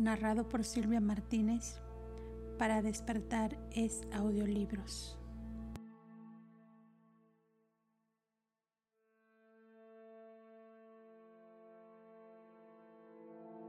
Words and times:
narrado 0.00 0.48
por 0.48 0.64
Silvia 0.64 1.00
Martínez. 1.00 1.80
Para 2.58 2.82
despertar 2.82 3.56
es 3.70 4.02
audiolibros. 4.12 5.16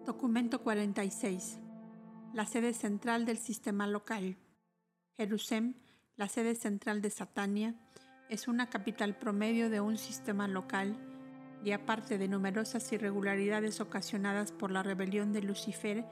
Documento 0.06 0.62
46. 0.62 1.60
La 2.34 2.46
sede 2.46 2.74
central 2.74 3.26
del 3.26 3.38
sistema 3.38 3.88
local. 3.88 4.38
Jerusalén, 5.18 5.76
la 6.16 6.28
sede 6.28 6.56
central 6.56 7.02
de 7.02 7.10
Satania, 7.10 7.76
es 8.30 8.48
una 8.48 8.70
capital 8.70 9.18
promedio 9.18 9.70
de 9.70 9.82
un 9.82 9.98
sistema 9.98 10.48
local 10.48 11.11
y 11.64 11.72
aparte 11.72 12.18
de 12.18 12.28
numerosas 12.28 12.92
irregularidades 12.92 13.82
ocasionadas 13.82 14.52
por 14.52 14.72
la 14.72 14.84
rebelión 14.84 15.32
de 15.34 15.42
Lucifer 15.42 16.06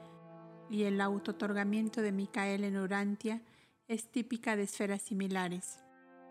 y 0.68 0.84
el 0.84 1.00
autotorgamiento 1.00 2.02
de 2.02 2.12
Micael 2.12 2.64
en 2.64 2.76
Urantia, 2.76 3.42
es 3.88 4.10
típica 4.10 4.56
de 4.56 4.62
esferas 4.62 5.02
similares. 5.02 5.80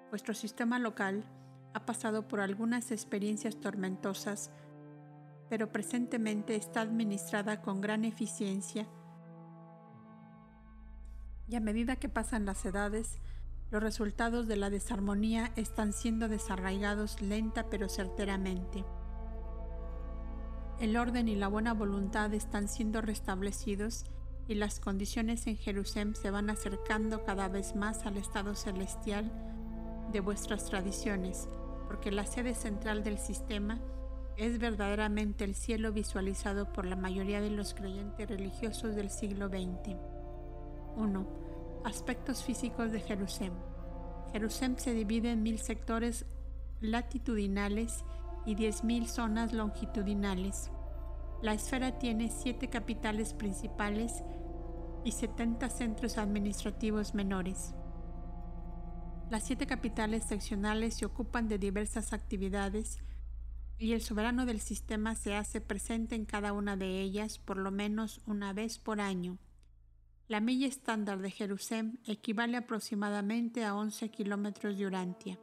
Vuestro 0.09 0.33
sistema 0.33 0.79
local 0.79 1.25
ha 1.73 1.85
pasado 1.85 2.27
por 2.27 2.39
algunas 2.39 2.91
experiencias 2.91 3.59
tormentosas, 3.59 4.51
pero 5.49 5.71
presentemente 5.71 6.55
está 6.55 6.81
administrada 6.81 7.61
con 7.61 7.81
gran 7.81 8.05
eficiencia 8.05 8.87
y 11.49 11.55
a 11.55 11.59
medida 11.59 11.95
que 11.95 12.09
pasan 12.09 12.45
las 12.45 12.63
edades, 12.65 13.17
los 13.71 13.81
resultados 13.81 14.47
de 14.47 14.55
la 14.55 14.69
desarmonía 14.69 15.51
están 15.55 15.93
siendo 15.93 16.27
desarraigados 16.27 17.21
lenta 17.21 17.69
pero 17.69 17.89
certeramente. 17.89 18.85
El 20.79 20.95
orden 20.95 21.27
y 21.27 21.35
la 21.35 21.49
buena 21.49 21.73
voluntad 21.73 22.33
están 22.33 22.69
siendo 22.69 23.01
restablecidos 23.01 24.05
y 24.47 24.55
las 24.55 24.79
condiciones 24.79 25.45
en 25.45 25.57
Jerusalén 25.57 26.15
se 26.15 26.31
van 26.31 26.49
acercando 26.49 27.25
cada 27.25 27.49
vez 27.49 27.75
más 27.75 28.05
al 28.05 28.15
estado 28.15 28.55
celestial 28.55 29.29
de 30.13 30.21
vuestras 30.21 30.65
tradiciones, 30.65 31.49
porque 31.87 32.11
la 32.11 32.25
sede 32.25 32.55
central 32.55 33.03
del 33.03 33.17
sistema 33.17 33.81
es 34.37 34.57
verdaderamente 34.57 35.43
el 35.43 35.53
cielo 35.53 35.91
visualizado 35.91 36.71
por 36.71 36.85
la 36.85 36.95
mayoría 36.95 37.41
de 37.41 37.49
los 37.49 37.73
creyentes 37.73 38.29
religiosos 38.29 38.95
del 38.95 39.09
siglo 39.09 39.49
XX. 39.49 39.97
1. 40.95 41.27
Aspectos 41.83 42.41
físicos 42.41 42.93
de 42.93 43.01
Jerusalén. 43.01 43.53
Jerusalén 44.31 44.79
se 44.79 44.93
divide 44.93 45.31
en 45.31 45.43
mil 45.43 45.59
sectores 45.59 46.25
latitudinales 46.79 48.05
y 48.49 48.55
10.000 48.55 49.05
zonas 49.05 49.53
longitudinales. 49.53 50.71
La 51.43 51.53
esfera 51.53 51.99
tiene 51.99 52.29
siete 52.29 52.67
capitales 52.67 53.35
principales 53.35 54.23
y 55.05 55.11
70 55.11 55.69
centros 55.69 56.17
administrativos 56.17 57.13
menores. 57.13 57.75
Las 59.29 59.43
siete 59.43 59.67
capitales 59.67 60.23
seccionales 60.23 60.95
se 60.95 61.05
ocupan 61.05 61.47
de 61.47 61.59
diversas 61.59 62.11
actividades 62.11 62.97
y 63.77 63.93
el 63.93 64.01
soberano 64.01 64.47
del 64.47 64.61
sistema 64.61 65.13
se 65.13 65.35
hace 65.35 65.61
presente 65.61 66.15
en 66.15 66.25
cada 66.25 66.51
una 66.51 66.75
de 66.75 67.01
ellas 67.01 67.37
por 67.37 67.57
lo 67.57 67.69
menos 67.69 68.19
una 68.25 68.51
vez 68.51 68.79
por 68.79 68.99
año. 68.99 69.37
La 70.27 70.39
milla 70.39 70.65
estándar 70.65 71.19
de 71.19 71.29
Jerusalén 71.29 71.99
equivale 72.05 72.57
aproximadamente 72.57 73.63
a 73.63 73.75
11 73.75 74.09
kilómetros 74.09 74.75
de 74.75 74.87
Urantia. 74.87 75.39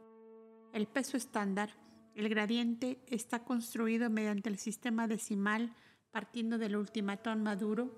El 0.73 0.87
peso 0.87 1.15
estándar 1.15 1.69
el 2.17 2.29
gradiente 2.29 2.99
está 3.05 3.43
construido 3.43 4.09
mediante 4.09 4.49
el 4.49 4.57
sistema 4.57 5.07
decimal 5.07 5.75
partiendo 6.09 6.57
del 6.57 6.75
ultimatón 6.75 7.43
maduro 7.43 7.93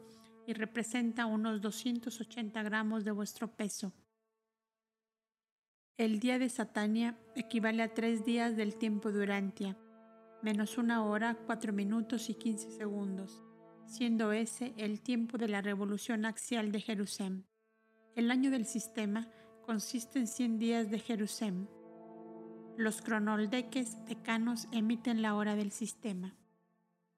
y 0.45 0.51
representa 0.51 1.25
unos 1.25 1.61
280 1.61 2.61
gramos 2.63 3.05
de 3.05 3.11
vuestro 3.11 3.47
peso. 3.47 3.93
El 5.95 6.19
día 6.19 6.37
de 6.37 6.49
Satania 6.49 7.17
equivale 7.33 7.81
a 7.81 7.93
tres 7.93 8.25
días 8.25 8.57
del 8.57 8.75
tiempo 8.75 9.13
de 9.13 9.75
menos 10.41 10.77
una 10.77 11.05
hora, 11.05 11.37
cuatro 11.45 11.71
minutos 11.71 12.29
y 12.29 12.33
quince 12.33 12.71
segundos, 12.71 13.41
siendo 13.85 14.33
ese 14.33 14.73
el 14.75 14.99
tiempo 14.99 15.37
de 15.37 15.47
la 15.47 15.61
revolución 15.61 16.25
axial 16.25 16.73
de 16.73 16.81
Jerusalén. 16.81 17.45
El 18.17 18.31
año 18.31 18.51
del 18.51 18.65
sistema 18.65 19.29
consiste 19.65 20.19
en 20.19 20.27
100 20.27 20.59
días 20.59 20.91
de 20.91 20.99
Jerusalén, 20.99 21.69
los 22.79 23.01
cronoldeques 23.01 23.97
decanos 24.05 24.69
emiten 24.71 25.21
la 25.21 25.35
hora 25.35 25.57
del 25.57 25.73
sistema. 25.73 26.33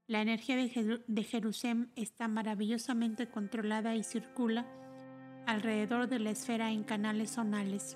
La 0.07 0.19
energía 0.19 0.55
de, 0.55 1.23
Jerusalén 1.23 1.91
está 1.95 2.27
maravillosamente 2.27 3.29
controlada 3.29 3.95
y 3.95 4.03
circula 4.03 4.65
alrededor 5.45 6.09
de 6.09 6.17
la 6.17 6.31
esfera 6.31 6.71
en 6.71 6.83
canales 6.83 7.29
zonales, 7.29 7.95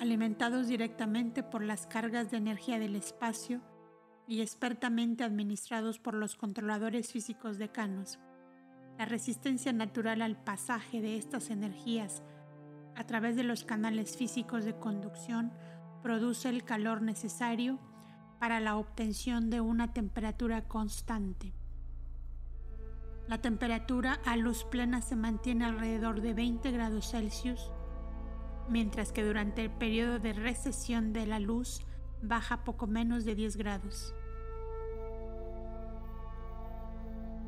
alimentados 0.00 0.68
directamente 0.68 1.42
por 1.42 1.62
las 1.62 1.86
cargas 1.86 2.30
de 2.30 2.38
energía 2.38 2.78
del 2.78 2.96
espacio 2.96 3.60
y 4.26 4.40
expertamente 4.40 5.22
administrados 5.22 5.98
por 5.98 6.14
los 6.14 6.34
controladores 6.34 7.12
físicos 7.12 7.58
decanos. 7.58 8.18
La 8.96 9.04
resistencia 9.04 9.74
natural 9.74 10.22
al 10.22 10.42
pasaje 10.42 11.02
de 11.02 11.18
estas 11.18 11.50
energías 11.50 12.22
a 12.96 13.04
través 13.04 13.36
de 13.36 13.44
los 13.44 13.64
canales 13.64 14.16
físicos 14.16 14.64
de 14.64 14.74
conducción 14.74 15.52
produce 16.02 16.48
el 16.48 16.64
calor 16.64 17.02
necesario 17.02 17.78
para 18.38 18.60
la 18.60 18.76
obtención 18.76 19.50
de 19.50 19.60
una 19.60 19.92
temperatura 19.92 20.66
constante. 20.66 21.52
La 23.28 23.40
temperatura 23.40 24.18
a 24.24 24.36
luz 24.36 24.64
plena 24.64 25.02
se 25.02 25.14
mantiene 25.14 25.64
alrededor 25.64 26.20
de 26.20 26.34
20 26.34 26.70
grados 26.72 27.10
Celsius, 27.10 27.70
mientras 28.68 29.12
que 29.12 29.24
durante 29.24 29.62
el 29.62 29.70
periodo 29.70 30.18
de 30.18 30.32
recesión 30.32 31.12
de 31.12 31.26
la 31.26 31.38
luz 31.38 31.82
baja 32.22 32.64
poco 32.64 32.86
menos 32.86 33.24
de 33.24 33.34
10 33.34 33.56
grados. 33.56 34.14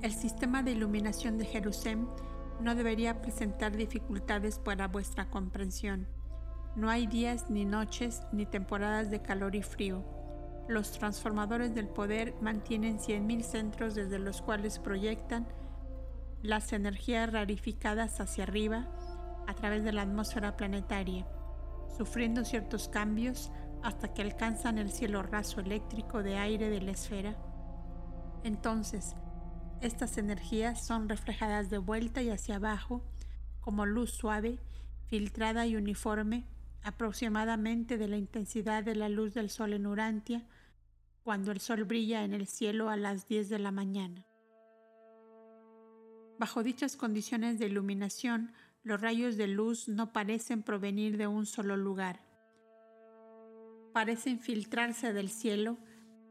El 0.03 0.13
sistema 0.13 0.63
de 0.63 0.73
iluminación 0.73 1.39
de 1.39 1.47
Jerusalén 1.47 2.09
no 2.61 2.75
debería 2.75 3.23
presentar 3.23 3.77
dificultades 3.77 4.59
para 4.59 4.89
vuestra 4.89 5.31
comprensión 5.31 6.07
no 6.75 6.89
hay 6.89 7.07
días 7.07 7.51
ni 7.51 7.65
noches 7.65 8.23
ni 8.33 8.47
temporadas 8.47 9.11
de 9.11 9.21
calor 9.21 9.55
y 9.55 9.63
frío. 9.63 10.03
Los 10.69 10.93
transformadores 10.93 11.75
del 11.75 11.89
poder 11.89 12.35
mantienen 12.41 12.99
100.000 12.99 13.43
centros 13.43 13.95
desde 13.95 14.19
los 14.19 14.41
cuales 14.41 14.79
proyectan 14.79 15.47
las 16.41 16.73
energías 16.73 17.31
rarificadas 17.31 18.21
hacia 18.21 18.45
arriba 18.45 18.89
a 19.47 19.55
través 19.55 19.85
de 19.85 19.93
la 19.93 20.03
atmósfera 20.03 20.57
planetaria, 20.57 21.27
sufriendo 21.97 22.45
ciertos 22.45 22.89
cambios 22.89 23.51
hasta 23.83 24.15
que 24.15 24.23
alcanzan 24.23 24.79
el 24.79 24.91
cielo 24.91 25.23
raso 25.23 25.61
eléctrico 25.61 26.23
de 26.23 26.39
aire 26.39 26.71
de 26.71 26.81
la 26.81 26.93
esfera. 26.93 27.37
Entonces, 28.45 29.15
estas 29.83 30.17
energías 30.17 30.85
son 30.85 31.09
reflejadas 31.09 31.69
de 31.69 31.79
vuelta 31.79 32.23
y 32.23 32.31
hacia 32.31 32.57
abajo 32.57 33.03
como 33.61 33.85
luz 33.85 34.13
suave, 34.13 34.59
filtrada 35.07 35.67
y 35.67 35.77
uniforme 35.77 36.47
aproximadamente 36.83 37.99
de 37.99 38.09
la 38.09 38.17
intensidad 38.17 38.83
de 38.83 38.95
la 38.95 39.09
luz 39.09 39.35
del 39.35 39.51
sol 39.51 39.73
en 39.73 39.87
Urantia 39.87 40.45
cuando 41.23 41.53
el 41.53 41.61
sol 41.61 41.85
brilla 41.85 42.25
en 42.25 42.35
el 42.35 42.47
cielo 42.47 42.91
a 42.91 42.97
las 42.97 43.29
10 43.29 43.49
de 43.49 43.59
la 43.59 43.71
mañana. 43.71 44.27
Bajo 46.39 46.63
dichas 46.63 46.97
condiciones 46.97 47.59
de 47.59 47.67
iluminación, 47.67 48.53
los 48.83 49.01
rayos 49.01 49.37
de 49.37 49.47
luz 49.47 49.89
no 49.89 50.13
parecen 50.13 50.63
provenir 50.63 51.17
de 51.17 51.29
un 51.29 51.47
solo 51.47 51.77
lugar. 51.77 52.21
Parecen 53.93 54.41
filtrarse 54.41 55.13
del 55.13 55.29
cielo, 55.29 55.79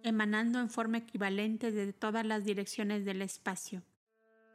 emanando 0.03 0.59
en 0.59 0.69
forma 0.69 0.98
equivalente 0.98 1.71
de 1.71 1.94
todas 1.94 2.25
las 2.25 2.44
direcciones 2.44 3.06
del 3.06 3.21
espacio. 3.21 3.83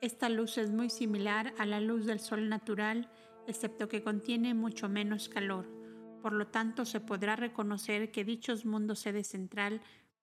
Esta 0.03 0.29
luz 0.29 0.59
es 0.59 0.73
muy 0.73 0.91
similar 0.91 1.55
a 1.59 1.65
la 1.65 1.81
luz 1.81 2.05
del 2.05 2.21
sol 2.21 2.51
natural, 2.51 3.09
excepto 3.47 3.89
que 3.89 4.03
contiene 4.03 4.53
mucho 4.53 4.91
menos 4.91 5.31
calor. 5.31 5.76
Por 6.27 6.33
lo 6.33 6.49
tanto, 6.49 6.85
se 6.85 6.99
podrá 6.99 7.37
reconocer 7.37 8.11
que 8.11 8.25
dichos 8.25 8.67
mundos 8.67 8.99
sede 8.99 9.23
central 9.23 9.81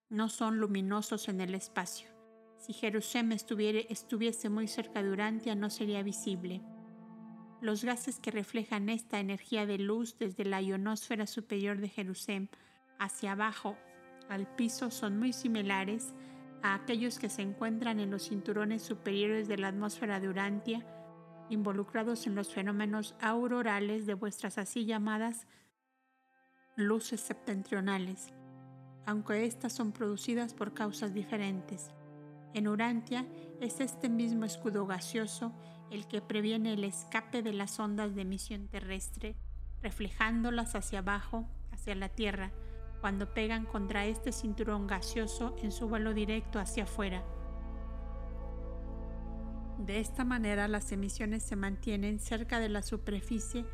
no 0.10 0.28
son 0.28 0.58
luminosos 0.58 1.30
en 1.30 1.40
el 1.40 1.56
espacio. 1.56 2.10
Si 2.58 2.74
Jerusalén 2.74 3.32
estuviese 3.32 4.50
muy 4.50 4.68
cerca 4.68 5.02
de 5.02 5.10
Urantia, 5.10 5.56
no 5.56 5.70
sería 5.70 6.04
visible. 6.04 6.62
Los 7.62 7.86
gases 7.86 8.20
que 8.20 8.32
reflejan 8.32 8.90
esta 8.90 9.22
energía 9.22 9.66
de 9.66 9.78
luz 9.78 10.18
desde 10.20 10.44
la 10.44 10.62
ionosfera 10.62 11.26
superior 11.26 11.78
de 11.78 11.88
Jerusalén 11.88 12.50
hacia 13.00 13.32
abajo 13.32 13.78
al 14.28 14.54
piso 14.58 14.92
son 14.92 15.18
muy 15.18 15.32
similares 15.32 16.14
a 16.64 16.74
aquellos 16.74 17.18
que 17.18 17.30
se 17.30 17.44
encuentran 17.44 18.02
en 18.02 18.12
los 18.12 18.28
cinturones 18.28 18.84
superiores 18.84 19.48
de 19.48 19.58
la 19.58 19.70
atmósfera 19.70 20.20
de 20.20 20.28
Urantia, 20.28 20.86
involucrados 21.50 22.28
en 22.28 22.36
los 22.36 22.54
fenómenos 22.54 23.16
aurorales 23.22 24.06
de 24.06 24.16
vuestras 24.16 24.58
así 24.58 24.84
llamadas 24.84 25.48
luces 26.76 27.22
septentrionales, 27.22 28.34
aunque 29.06 29.46
éstas 29.46 29.74
son 29.74 29.92
producidas 29.92 30.54
por 30.54 30.74
causas 30.74 31.14
diferentes. 31.14 31.92
En 32.54 32.68
Urantia 32.68 33.28
es 33.62 33.80
este 33.80 34.10
mismo 34.10 34.46
escudo 34.46 34.86
gaseoso 34.88 35.54
el 35.92 36.08
que 36.08 36.22
previene 36.22 36.74
el 36.74 36.84
escape 36.84 37.44
de 37.44 37.54
las 37.54 37.80
ondas 37.80 38.16
de 38.16 38.22
emisión 38.24 38.68
terrestre, 38.68 39.36
reflejándolas 39.82 40.74
hacia 40.76 41.00
abajo, 41.00 41.48
hacia 41.72 41.94
la 41.94 42.10
Tierra, 42.10 42.52
cuando 43.02 43.32
pegan 43.34 43.66
contra 43.66 44.06
este 44.06 44.32
cinturón 44.32 44.88
gaseoso 44.88 45.56
en 45.62 45.72
su 45.72 45.88
vuelo 45.88 46.14
directo 46.14 46.58
hacia 46.58 46.84
afuera. 46.84 47.24
De 49.78 50.00
esta 50.00 50.24
manera 50.24 50.68
las 50.68 50.92
emisiones 50.92 51.44
se 51.44 51.56
mantienen 51.56 52.20
cerca 52.20 52.60
de 52.60 52.70
la 52.70 52.82
superficie 52.82 53.66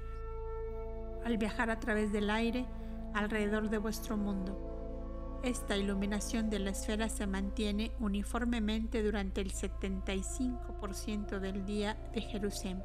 al 1.24 1.38
viajar 1.38 1.70
a 1.70 1.80
través 1.80 2.12
del 2.12 2.30
aire 2.30 2.66
alrededor 3.14 3.70
de 3.70 3.78
vuestro 3.78 4.18
mundo. 4.18 5.40
Esta 5.44 5.78
iluminación 5.78 6.50
de 6.50 6.60
la 6.60 6.72
esfera 6.72 7.10
se 7.10 7.28
mantiene 7.28 7.92
uniformemente 8.00 9.02
durante 9.04 9.42
el 9.42 9.54
75% 9.54 11.40
del 11.40 11.66
día 11.66 11.96
de 12.14 12.22
Jerusalén 12.22 12.84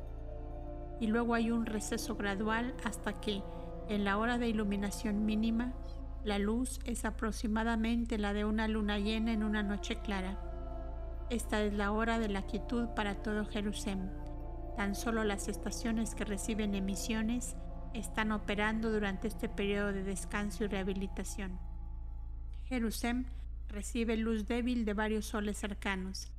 y 1.01 1.07
luego 1.07 1.35
hay 1.35 1.51
un 1.51 1.67
receso 1.67 2.17
gradual 2.17 2.75
hasta 2.85 3.21
que, 3.21 3.43
en 3.89 4.05
la 4.05 4.19
hora 4.19 4.39
de 4.39 4.49
iluminación 4.49 5.25
mínima, 5.27 5.75
la 6.25 6.39
luz 6.39 6.81
es 6.85 7.05
aproximadamente 7.05 8.17
la 8.19 8.33
de 8.33 8.45
una 8.45 8.69
luna 8.69 8.99
llena 8.99 9.33
en 9.33 9.43
una 9.43 9.63
noche 9.63 9.97
clara. 9.97 10.39
Esta 11.31 11.63
es 11.63 11.75
la 11.75 11.93
hora 11.93 12.19
de 12.19 12.29
la 12.29 12.43
quietud 12.43 12.89
para 12.97 13.17
todo 13.17 13.45
Jerusalén. 13.45 14.11
Tan 14.77 14.95
solo 14.95 15.25
las 15.25 15.49
estaciones 15.49 16.15
que 16.15 16.25
reciben 16.25 16.75
emisiones 16.75 17.57
están 17.95 18.33
operando 18.33 18.91
durante 18.91 19.29
este 19.29 19.49
periodo 19.49 19.93
de 19.93 20.03
descanso 20.03 20.65
y 20.65 20.67
rehabilitación. 20.67 21.59
Jerusalén 22.65 23.27
recibe 23.69 24.17
luz 24.17 24.47
débil 24.47 24.85
de 24.85 24.95
varios 24.95 25.27
soles 25.27 25.57
cercanos, 25.57 26.33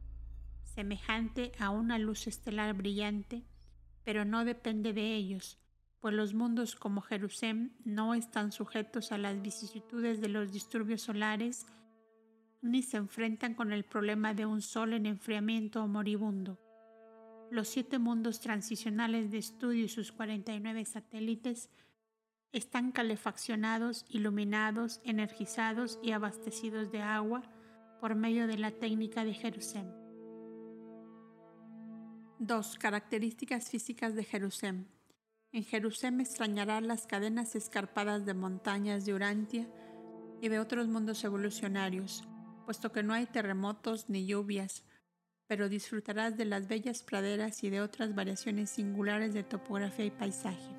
semejante 0.64 1.52
a 1.60 1.70
una 1.70 1.98
luz 1.98 2.28
estelar 2.28 2.74
brillante, 2.74 3.44
pero 4.04 4.26
no 4.26 4.46
depende 4.46 4.94
de 4.94 5.16
ellos, 5.16 5.58
pues 6.00 6.14
los 6.14 6.34
mundos 6.34 6.76
como 6.76 7.02
Jerusalén 7.02 7.76
no 7.84 8.14
están 8.14 8.52
sujetos 8.52 9.12
a 9.12 9.18
las 9.18 9.42
vicisitudes 9.42 10.22
de 10.22 10.30
los 10.30 10.52
disturbios 10.52 11.02
solares 11.02 11.66
ni 12.62 12.82
se 12.82 12.98
enfrentan 12.98 13.54
con 13.54 13.72
el 13.72 13.84
problema 13.84 14.34
de 14.34 14.46
un 14.46 14.62
sol 14.62 14.94
en 14.94 15.06
enfriamiento 15.06 15.84
o 15.84 15.88
moribundo. 15.88 16.60
Los 17.52 17.68
siete 17.70 18.00
mundos 18.00 18.40
transicionales 18.40 19.32
de 19.32 19.38
estudio 19.38 19.86
y 19.86 19.90
sus 19.90 20.12
49 20.12 20.86
satélites 20.86 21.70
están 22.52 22.92
calefaccionados, 22.92 24.06
iluminados, 24.10 25.02
energizados 25.04 26.00
y 26.02 26.12
abastecidos 26.12 26.92
de 26.92 27.02
agua 27.02 27.44
por 28.00 28.16
medio 28.16 28.48
de 28.48 28.58
la 28.58 28.72
técnica 28.72 29.24
de 29.26 29.34
Jerusalén. 29.34 29.94
2. 32.40 32.78
Características 32.78 33.70
físicas 33.70 34.16
de 34.16 34.24
Jerusalén. 34.24 34.88
En 35.52 35.64
Jerusalén 35.64 36.22
extrañarán 36.22 36.88
las 36.88 37.08
cadenas 37.08 37.56
escarpadas 37.56 38.26
de 38.26 38.34
montañas 38.34 39.06
de 39.06 39.14
Urantia 39.14 39.68
y 40.42 40.50
de 40.50 40.60
otros 40.60 40.88
mundos 40.88 41.24
evolucionarios, 41.24 42.28
puesto 42.66 42.92
que 42.92 43.04
no 43.04 43.14
hay 43.14 43.26
terremotos 43.26 44.10
ni 44.10 44.26
lluvias, 44.26 44.84
pero 45.48 45.70
disfrutarás 45.70 46.38
de 46.38 46.46
las 46.46 46.68
bellas 46.68 47.04
praderas 47.04 47.64
y 47.64 47.70
de 47.70 47.82
otras 47.82 48.16
variaciones 48.16 48.70
singulares 48.70 49.34
de 49.34 49.44
topografía 49.44 50.06
y 50.06 50.12
paisaje 50.12 50.76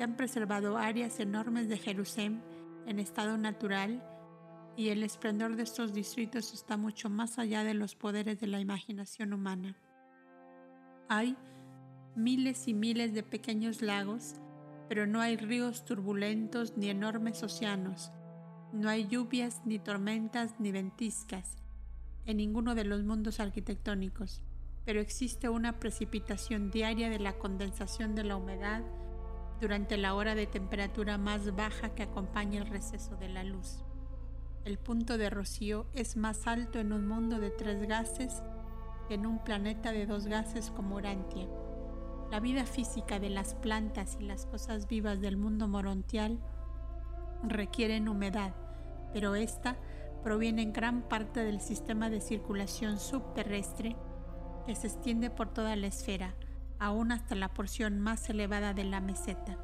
se 0.00 0.04
han 0.04 0.16
preservado 0.16 0.78
áreas 0.78 1.20
enormes 1.20 1.68
de 1.68 1.76
Jerusalén 1.76 2.40
en 2.86 2.98
estado 2.98 3.36
natural 3.36 4.02
y 4.74 4.88
el 4.88 5.02
esplendor 5.02 5.56
de 5.56 5.62
estos 5.62 5.92
distritos 5.92 6.54
está 6.54 6.78
mucho 6.78 7.10
más 7.10 7.38
allá 7.38 7.64
de 7.64 7.74
los 7.74 7.96
poderes 7.96 8.40
de 8.40 8.46
la 8.46 8.60
imaginación 8.60 9.34
humana. 9.34 9.76
Hay 11.10 11.36
miles 12.16 12.66
y 12.66 12.72
miles 12.72 13.12
de 13.12 13.22
pequeños 13.22 13.82
lagos, 13.82 14.36
pero 14.88 15.06
no 15.06 15.20
hay 15.20 15.36
ríos 15.36 15.84
turbulentos 15.84 16.78
ni 16.78 16.88
enormes 16.88 17.42
océanos. 17.42 18.10
No 18.72 18.88
hay 18.88 19.06
lluvias, 19.06 19.60
ni 19.66 19.78
tormentas, 19.78 20.54
ni 20.58 20.72
ventiscas 20.72 21.58
en 22.26 22.38
ninguno 22.38 22.74
de 22.74 22.84
los 22.84 23.02
mundos 23.02 23.40
arquitectónicos, 23.40 24.42
pero 24.84 25.00
existe 25.00 25.48
una 25.48 25.78
precipitación 25.78 26.70
diaria 26.70 27.10
de 27.10 27.18
la 27.18 27.38
condensación 27.38 28.14
de 28.14 28.24
la 28.24 28.36
humedad 28.36 28.82
durante 29.60 29.96
la 29.96 30.14
hora 30.14 30.34
de 30.34 30.46
temperatura 30.46 31.18
más 31.18 31.54
baja 31.54 31.94
que 31.94 32.02
acompaña 32.02 32.62
el 32.62 32.68
receso 32.68 33.16
de 33.16 33.28
la 33.28 33.44
luz. 33.44 33.84
El 34.64 34.78
punto 34.78 35.18
de 35.18 35.30
rocío 35.30 35.86
es 35.94 36.16
más 36.16 36.46
alto 36.46 36.78
en 36.78 36.92
un 36.92 37.06
mundo 37.06 37.38
de 37.38 37.50
tres 37.50 37.86
gases 37.86 38.42
que 39.08 39.14
en 39.14 39.26
un 39.26 39.42
planeta 39.42 39.92
de 39.92 40.06
dos 40.06 40.26
gases 40.26 40.70
como 40.70 40.96
Urantia. 40.96 41.48
La 42.30 42.40
vida 42.40 42.64
física 42.64 43.18
de 43.18 43.30
las 43.30 43.54
plantas 43.54 44.16
y 44.20 44.24
las 44.24 44.46
cosas 44.46 44.86
vivas 44.86 45.20
del 45.20 45.36
mundo 45.36 45.66
morontial 45.66 46.38
requieren 47.42 48.08
humedad, 48.08 48.54
pero 49.12 49.34
esta 49.34 49.76
proviene 50.22 50.62
en 50.62 50.72
gran 50.72 51.02
parte 51.02 51.44
del 51.44 51.60
sistema 51.60 52.10
de 52.10 52.20
circulación 52.20 52.98
subterrestre 52.98 53.96
que 54.66 54.74
se 54.74 54.86
extiende 54.86 55.30
por 55.30 55.52
toda 55.52 55.76
la 55.76 55.86
esfera, 55.86 56.34
aún 56.78 57.12
hasta 57.12 57.34
la 57.34 57.48
porción 57.48 57.98
más 57.98 58.28
elevada 58.28 58.74
de 58.74 58.84
la 58.84 59.00
meseta. 59.00 59.58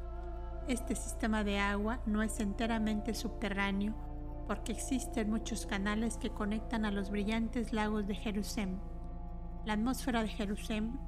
Este 0.67 0.95
sistema 0.95 1.43
de 1.43 1.59
agua 1.59 2.01
no 2.05 2.23
es 2.23 2.39
enteramente 2.39 3.13
subterráneo 3.13 3.95
porque 4.47 4.71
existen 4.71 5.29
muchos 5.29 5.65
canales 5.65 6.17
que 6.17 6.29
conectan 6.29 6.85
a 6.85 6.91
los 6.91 7.09
brillantes 7.09 7.73
lagos 7.73 8.07
de 8.07 8.15
Jerusalén. 8.15 8.79
La 9.65 9.73
atmósfera 9.73 10.23
de 10.23 10.29
Jerusalén 10.29 10.99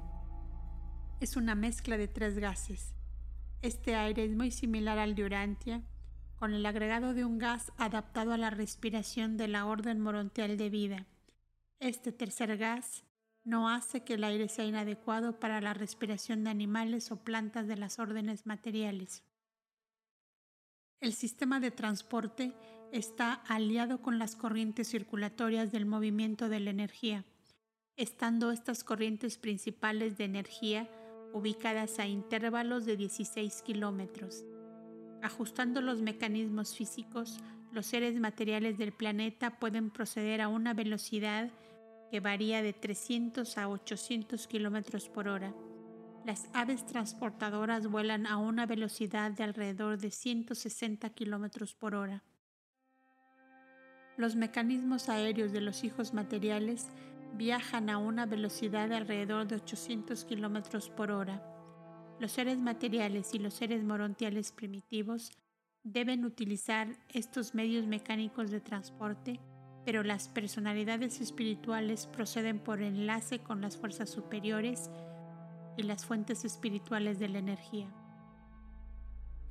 es 1.20 1.36
una 1.36 1.54
mezcla 1.54 1.96
de 1.96 2.08
tres 2.08 2.38
gases. 2.38 2.94
Este 3.62 3.94
aire 3.94 4.24
es 4.24 4.34
muy 4.34 4.50
similar 4.50 4.98
al 4.98 5.14
de 5.14 5.24
Urantia, 5.24 5.82
con 6.40 6.54
el 6.54 6.64
agregado 6.64 7.12
de 7.12 7.26
un 7.26 7.36
gas 7.36 7.70
adaptado 7.76 8.32
a 8.32 8.38
la 8.38 8.48
respiración 8.48 9.36
de 9.36 9.46
la 9.46 9.66
orden 9.66 10.00
morontial 10.00 10.56
de 10.56 10.70
vida. 10.70 11.06
Este 11.80 12.12
tercer 12.12 12.56
gas 12.56 13.04
no 13.44 13.68
hace 13.68 14.04
que 14.04 14.14
el 14.14 14.24
aire 14.24 14.48
sea 14.48 14.64
inadecuado 14.64 15.38
para 15.38 15.60
la 15.60 15.74
respiración 15.74 16.42
de 16.42 16.48
animales 16.48 17.12
o 17.12 17.16
plantas 17.16 17.66
de 17.68 17.76
las 17.76 17.98
órdenes 17.98 18.46
materiales. 18.46 19.22
El 21.00 21.12
sistema 21.12 21.60
de 21.60 21.72
transporte 21.72 22.54
está 22.90 23.34
aliado 23.34 24.00
con 24.00 24.18
las 24.18 24.34
corrientes 24.34 24.88
circulatorias 24.88 25.72
del 25.72 25.84
movimiento 25.84 26.48
de 26.48 26.60
la 26.60 26.70
energía, 26.70 27.26
estando 27.98 28.50
estas 28.50 28.82
corrientes 28.82 29.36
principales 29.36 30.16
de 30.16 30.24
energía 30.24 30.88
ubicadas 31.34 31.98
a 31.98 32.06
intervalos 32.06 32.86
de 32.86 32.96
16 32.96 33.60
kilómetros. 33.60 34.42
Ajustando 35.22 35.80
los 35.82 36.00
mecanismos 36.00 36.74
físicos, 36.74 37.40
los 37.72 37.86
seres 37.86 38.18
materiales 38.18 38.78
del 38.78 38.92
planeta 38.92 39.58
pueden 39.58 39.90
proceder 39.90 40.40
a 40.40 40.48
una 40.48 40.74
velocidad 40.74 41.50
que 42.10 42.20
varía 42.20 42.62
de 42.62 42.72
300 42.72 43.58
a 43.58 43.68
800 43.68 44.46
kilómetros 44.46 45.08
por 45.08 45.28
hora. 45.28 45.54
Las 46.24 46.48
aves 46.52 46.84
transportadoras 46.86 47.86
vuelan 47.86 48.26
a 48.26 48.36
una 48.36 48.66
velocidad 48.66 49.30
de 49.30 49.44
alrededor 49.44 49.98
de 49.98 50.10
160 50.10 51.10
kilómetros 51.10 51.74
por 51.74 51.94
hora. 51.94 52.22
Los 54.16 54.36
mecanismos 54.36 55.08
aéreos 55.08 55.52
de 55.52 55.60
los 55.60 55.84
hijos 55.84 56.12
materiales 56.12 56.88
viajan 57.34 57.88
a 57.88 57.98
una 57.98 58.26
velocidad 58.26 58.88
de 58.88 58.96
alrededor 58.96 59.46
de 59.46 59.56
800 59.56 60.24
kilómetros 60.24 60.90
por 60.90 61.10
hora. 61.10 61.42
Los 62.20 62.30
seres 62.30 62.58
materiales 62.58 63.34
y 63.34 63.40
los 63.40 63.54
seres 63.54 63.82
morontiales 63.82 64.52
primitivos 64.52 65.32
deben 65.82 66.24
utilizar 66.24 66.96
estos 67.08 67.54
medios 67.54 67.86
mecánicos 67.86 68.52
de 68.52 68.60
transporte 68.60 69.40
pero 69.84 70.02
las 70.02 70.28
personalidades 70.28 71.20
espirituales 71.20 72.06
proceden 72.06 72.58
por 72.58 72.82
enlace 72.82 73.40
con 73.40 73.60
las 73.60 73.76
fuerzas 73.76 74.10
superiores 74.10 74.90
y 75.76 75.82
las 75.82 76.04
fuentes 76.04 76.44
espirituales 76.44 77.18
de 77.18 77.28
la 77.28 77.38
energía. 77.38 77.88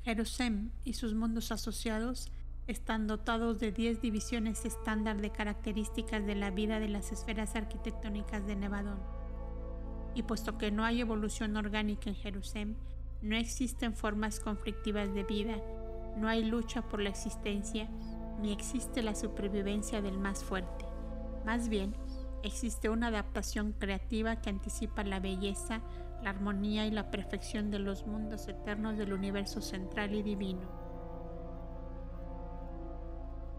Jerusalén 0.03 0.71
y 0.83 0.93
sus 0.93 1.13
mundos 1.13 1.51
asociados 1.51 2.31
están 2.67 3.07
dotados 3.07 3.59
de 3.59 3.71
10 3.71 4.01
divisiones 4.01 4.63
estándar 4.63 5.19
de 5.19 5.31
características 5.31 6.25
de 6.25 6.35
la 6.35 6.51
vida 6.51 6.79
de 6.79 6.89
las 6.89 7.11
esferas 7.11 7.55
arquitectónicas 7.55 8.45
de 8.45 8.55
Nevadón. 8.55 9.18
Y 10.19 10.23
puesto 10.23 10.57
que 10.57 10.69
no 10.69 10.83
hay 10.83 10.99
evolución 10.99 11.55
orgánica 11.55 12.09
en 12.09 12.15
Jerusalén, 12.17 12.75
no 13.21 13.37
existen 13.37 13.93
formas 13.93 14.41
conflictivas 14.41 15.13
de 15.13 15.23
vida, 15.23 15.55
no 16.17 16.27
hay 16.27 16.43
lucha 16.43 16.81
por 16.81 16.99
la 16.99 17.07
existencia 17.07 17.87
ni 18.41 18.51
existe 18.51 19.01
la 19.01 19.15
supervivencia 19.15 20.01
del 20.01 20.17
más 20.17 20.43
fuerte. 20.43 20.83
Más 21.45 21.69
bien, 21.69 21.95
existe 22.43 22.89
una 22.89 23.07
adaptación 23.07 23.71
creativa 23.71 24.41
que 24.41 24.49
anticipa 24.49 25.05
la 25.05 25.21
belleza, 25.21 25.79
la 26.21 26.31
armonía 26.31 26.85
y 26.85 26.91
la 26.91 27.11
perfección 27.11 27.71
de 27.71 27.79
los 27.79 28.05
mundos 28.05 28.49
eternos 28.49 28.97
del 28.97 29.13
universo 29.13 29.61
central 29.61 30.15
y 30.15 30.21
divino. 30.21 30.78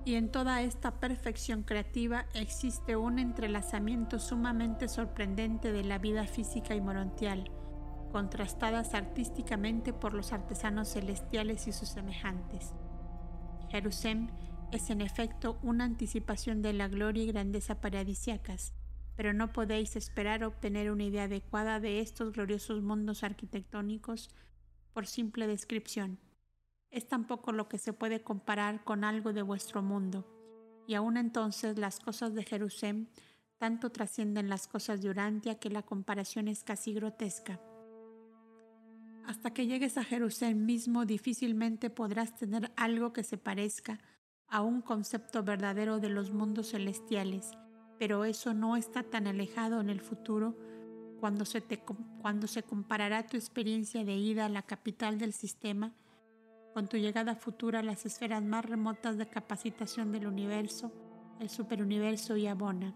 Y 0.04 0.14
en 0.14 0.30
toda 0.30 0.62
esta 0.62 0.99
perfección 0.99 1.62
creativa 1.62 2.26
existe 2.35 2.97
un 2.97 3.19
entrelazamiento 3.19 4.19
sumamente 4.19 4.88
sorprendente 4.88 5.73
de 5.73 5.85
la 5.85 5.99
vida 5.99 6.26
física 6.26 6.75
y 6.75 6.80
morontial, 6.80 7.50
contrastadas 8.11 8.95
artísticamente 8.95 9.92
por 9.92 10.14
los 10.14 10.33
artesanos 10.33 10.88
celestiales 10.88 11.66
y 11.66 11.73
sus 11.73 11.90
semejantes. 11.90 12.73
Jerusalén 13.69 14.30
es 14.73 14.88
en 14.88 15.00
efecto 15.02 15.59
una 15.62 15.85
anticipación 15.85 16.62
de 16.62 16.73
la 16.73 16.88
gloria 16.88 17.25
y 17.25 17.26
grandeza 17.26 17.80
paradisiacas, 17.80 18.73
pero 19.16 19.35
no 19.35 19.52
podéis 19.52 19.97
esperar 19.97 20.45
obtener 20.45 20.90
una 20.90 21.04
idea 21.04 21.25
adecuada 21.25 21.78
de 21.78 22.00
estos 22.00 22.33
gloriosos 22.33 22.83
mundos 22.83 23.23
arquitectónicos 23.23 24.30
por 24.95 25.07
simple 25.07 25.47
descripción 25.47 26.19
es 26.90 27.06
tampoco 27.06 27.52
lo 27.52 27.68
que 27.68 27.78
se 27.78 27.92
puede 27.92 28.23
comparar 28.23 28.85
con 28.85 29.04
algo 29.04 29.32
de 29.32 29.42
vuestro 29.42 29.82
mundo. 29.82 30.26
Y 30.87 30.94
aún 30.94 31.16
entonces 31.16 31.78
las 31.78 32.00
cosas 32.00 32.35
de 32.35 32.42
Jerusalén 32.42 33.09
tanto 33.59 33.90
trascienden 33.90 34.49
las 34.49 34.66
cosas 34.66 35.02
de 35.02 35.11
Urantia 35.11 35.59
que 35.59 35.70
la 35.70 35.82
comparación 35.82 36.49
es 36.49 36.64
casi 36.64 36.94
grotesca. 36.94 37.61
Hasta 39.26 39.52
que 39.52 39.66
llegues 39.66 39.99
a 39.99 40.04
Jerusalén 40.04 40.64
mismo 40.64 41.04
difícilmente 41.04 41.90
podrás 41.90 42.35
tener 42.35 42.73
algo 42.76 43.12
que 43.12 43.23
se 43.23 43.37
parezca 43.37 44.00
a 44.49 44.62
un 44.62 44.80
concepto 44.80 45.44
verdadero 45.44 46.00
de 46.00 46.09
los 46.09 46.32
mundos 46.32 46.70
celestiales, 46.70 47.52
pero 47.99 48.25
eso 48.25 48.54
no 48.54 48.76
está 48.76 49.02
tan 49.02 49.26
alejado 49.26 49.80
en 49.80 49.90
el 49.90 50.00
futuro 50.00 50.56
cuando 51.20 51.44
se, 51.44 51.61
te, 51.61 51.78
cuando 52.23 52.47
se 52.47 52.62
comparará 52.62 53.26
tu 53.26 53.37
experiencia 53.37 54.04
de 54.04 54.16
ida 54.16 54.47
a 54.47 54.49
la 54.49 54.62
capital 54.62 55.18
del 55.18 55.35
sistema 55.35 55.92
con 56.73 56.89
tu 56.89 56.97
llegada 56.97 57.35
futura 57.35 57.81
a 57.81 57.83
las 57.83 58.07
esferas 58.07 58.43
más 58.43 58.65
remotas 58.65 59.17
de 59.19 59.27
capacitación 59.27 60.12
del 60.12 60.27
universo, 60.27 60.93
el 61.41 61.49
superuniverso 61.49 62.37
y 62.37 62.47
Abona. 62.47 62.95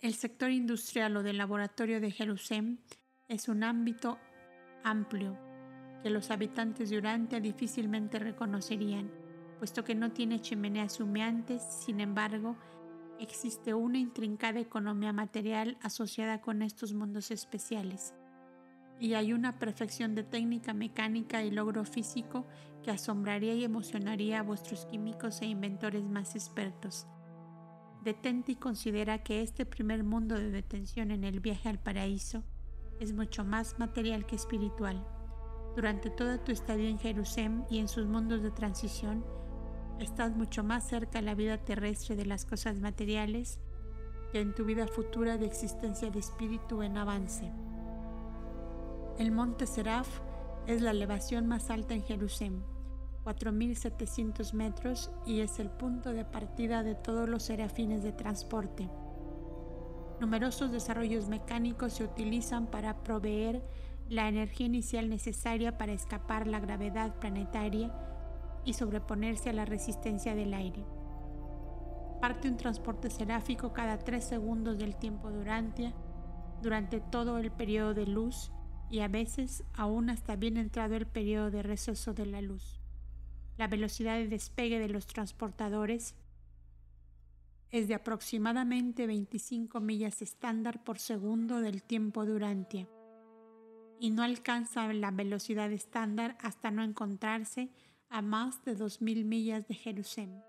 El 0.00 0.14
sector 0.14 0.50
industrial 0.50 1.16
o 1.16 1.22
del 1.22 1.38
laboratorio 1.38 2.00
de 2.00 2.10
Jerusalén 2.10 2.80
es 3.26 3.48
un 3.48 3.64
ámbito 3.64 4.18
amplio 4.84 5.36
que 6.02 6.10
los 6.10 6.30
habitantes 6.30 6.90
de 6.90 6.98
Urantia 6.98 7.40
difícilmente 7.40 8.18
reconocerían, 8.18 9.10
puesto 9.58 9.82
que 9.82 9.94
no 9.94 10.12
tiene 10.12 10.40
chimeneas 10.40 11.00
humeantes, 11.00 11.62
sin 11.62 12.00
embargo, 12.00 12.56
existe 13.18 13.74
una 13.74 13.98
intrincada 13.98 14.60
economía 14.60 15.12
material 15.12 15.76
asociada 15.82 16.40
con 16.40 16.62
estos 16.62 16.94
mundos 16.94 17.32
especiales 17.32 18.14
y 19.00 19.14
hay 19.14 19.32
una 19.32 19.58
perfección 19.58 20.14
de 20.14 20.24
técnica 20.24 20.74
mecánica 20.74 21.42
y 21.42 21.50
logro 21.50 21.84
físico 21.84 22.46
que 22.82 22.90
asombraría 22.90 23.54
y 23.54 23.64
emocionaría 23.64 24.40
a 24.40 24.42
vuestros 24.42 24.86
químicos 24.86 25.40
e 25.40 25.46
inventores 25.46 26.04
más 26.04 26.34
expertos. 26.34 27.06
Detente 28.02 28.52
y 28.52 28.56
considera 28.56 29.22
que 29.22 29.42
este 29.42 29.66
primer 29.66 30.04
mundo 30.04 30.36
de 30.36 30.50
detención 30.50 31.10
en 31.10 31.24
el 31.24 31.40
viaje 31.40 31.68
al 31.68 31.78
paraíso 31.78 32.44
es 33.00 33.12
mucho 33.12 33.44
más 33.44 33.78
material 33.78 34.26
que 34.26 34.36
espiritual. 34.36 35.06
Durante 35.76 36.10
toda 36.10 36.42
tu 36.42 36.50
estadía 36.50 36.88
en 36.88 36.98
Jerusalén 36.98 37.64
y 37.70 37.78
en 37.78 37.88
sus 37.88 38.06
mundos 38.06 38.42
de 38.42 38.50
transición, 38.50 39.24
estás 40.00 40.36
mucho 40.36 40.64
más 40.64 40.88
cerca 40.88 41.18
a 41.18 41.22
la 41.22 41.34
vida 41.34 41.58
terrestre 41.58 42.16
de 42.16 42.26
las 42.26 42.44
cosas 42.44 42.80
materiales 42.80 43.60
que 44.32 44.40
en 44.40 44.54
tu 44.54 44.64
vida 44.64 44.86
futura 44.86 45.38
de 45.38 45.46
existencia 45.46 46.10
de 46.10 46.18
espíritu 46.18 46.82
en 46.82 46.96
avance. 46.96 47.52
El 49.18 49.32
monte 49.32 49.66
Seraf 49.66 50.20
es 50.68 50.80
la 50.80 50.92
elevación 50.92 51.48
más 51.48 51.70
alta 51.70 51.92
en 51.92 52.04
Jerusalén, 52.04 52.62
4.700 53.24 54.52
metros, 54.52 55.10
y 55.26 55.40
es 55.40 55.58
el 55.58 55.70
punto 55.70 56.12
de 56.12 56.24
partida 56.24 56.84
de 56.84 56.94
todos 56.94 57.28
los 57.28 57.42
serafines 57.42 58.04
de 58.04 58.12
transporte. 58.12 58.88
Numerosos 60.20 60.70
desarrollos 60.70 61.28
mecánicos 61.28 61.94
se 61.94 62.04
utilizan 62.04 62.68
para 62.68 63.02
proveer 63.02 63.64
la 64.08 64.28
energía 64.28 64.66
inicial 64.66 65.08
necesaria 65.08 65.76
para 65.76 65.92
escapar 65.92 66.46
la 66.46 66.60
gravedad 66.60 67.18
planetaria 67.18 67.92
y 68.64 68.74
sobreponerse 68.74 69.50
a 69.50 69.52
la 69.52 69.64
resistencia 69.64 70.36
del 70.36 70.54
aire. 70.54 70.84
Parte 72.20 72.48
un 72.48 72.56
transporte 72.56 73.10
seráfico 73.10 73.72
cada 73.72 73.98
tres 73.98 74.22
segundos 74.22 74.78
del 74.78 74.94
tiempo 74.94 75.28
durante, 75.32 75.92
durante 76.62 77.00
todo 77.00 77.38
el 77.38 77.50
periodo 77.50 77.94
de 77.94 78.06
luz 78.06 78.52
y 78.90 79.00
a 79.00 79.08
veces 79.08 79.64
aún 79.74 80.10
hasta 80.10 80.36
bien 80.36 80.56
entrado 80.56 80.96
el 80.96 81.06
periodo 81.06 81.50
de 81.50 81.62
receso 81.62 82.14
de 82.14 82.26
la 82.26 82.40
luz. 82.40 82.80
La 83.56 83.68
velocidad 83.68 84.16
de 84.16 84.28
despegue 84.28 84.78
de 84.78 84.88
los 84.88 85.06
transportadores 85.06 86.14
es 87.70 87.88
de 87.88 87.94
aproximadamente 87.94 89.06
25 89.06 89.80
millas 89.80 90.22
estándar 90.22 90.82
por 90.84 90.98
segundo 90.98 91.60
del 91.60 91.82
tiempo 91.82 92.24
durante 92.24 92.88
y 94.00 94.10
no 94.10 94.22
alcanza 94.22 94.92
la 94.92 95.10
velocidad 95.10 95.72
estándar 95.72 96.38
hasta 96.40 96.70
no 96.70 96.82
encontrarse 96.82 97.70
a 98.08 98.22
más 98.22 98.64
de 98.64 98.76
2.000 98.76 99.24
millas 99.24 99.66
de 99.66 99.74
Jerusalén. 99.74 100.42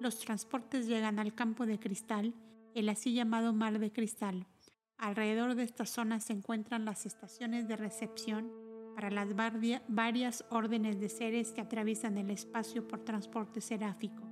Los 0.00 0.20
transportes 0.20 0.86
llegan 0.86 1.18
al 1.18 1.34
campo 1.34 1.66
de 1.66 1.80
cristal, 1.80 2.34
el 2.74 2.88
así 2.88 3.14
llamado 3.14 3.52
mar 3.52 3.78
de 3.78 3.90
cristal, 3.90 4.46
Alrededor 4.98 5.54
de 5.54 5.62
esta 5.62 5.86
zona 5.86 6.18
se 6.18 6.32
encuentran 6.32 6.84
las 6.84 7.06
estaciones 7.06 7.68
de 7.68 7.76
recepción 7.76 8.50
para 8.96 9.10
las 9.10 9.28
varias 9.86 10.44
órdenes 10.50 10.98
de 10.98 11.08
seres 11.08 11.52
que 11.52 11.60
atraviesan 11.60 12.18
el 12.18 12.30
espacio 12.30 12.86
por 12.88 13.04
transporte 13.04 13.60
seráfico. 13.60 14.24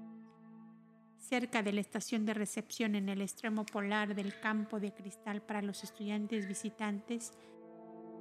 Cerca 1.18 1.62
de 1.62 1.72
la 1.72 1.80
estación 1.80 2.26
de 2.26 2.34
recepción 2.34 2.96
en 2.96 3.08
el 3.08 3.22
extremo 3.22 3.64
polar 3.64 4.16
del 4.16 4.40
campo 4.40 4.80
de 4.80 4.92
cristal 4.92 5.40
para 5.40 5.62
los 5.62 5.84
estudiantes 5.84 6.48
visitantes, 6.48 7.32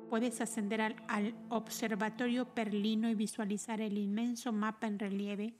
puedes 0.07 0.39
ascender 0.39 0.81
al, 1.07 1.35
observatorio 1.49 2.53
perlino 2.53 3.09
y 3.09 3.15
visualizar 3.15 3.81
el 3.81 3.97
inmenso 3.97 4.51
mapa 4.51 4.85
en 4.85 4.99
relieve 4.99 5.55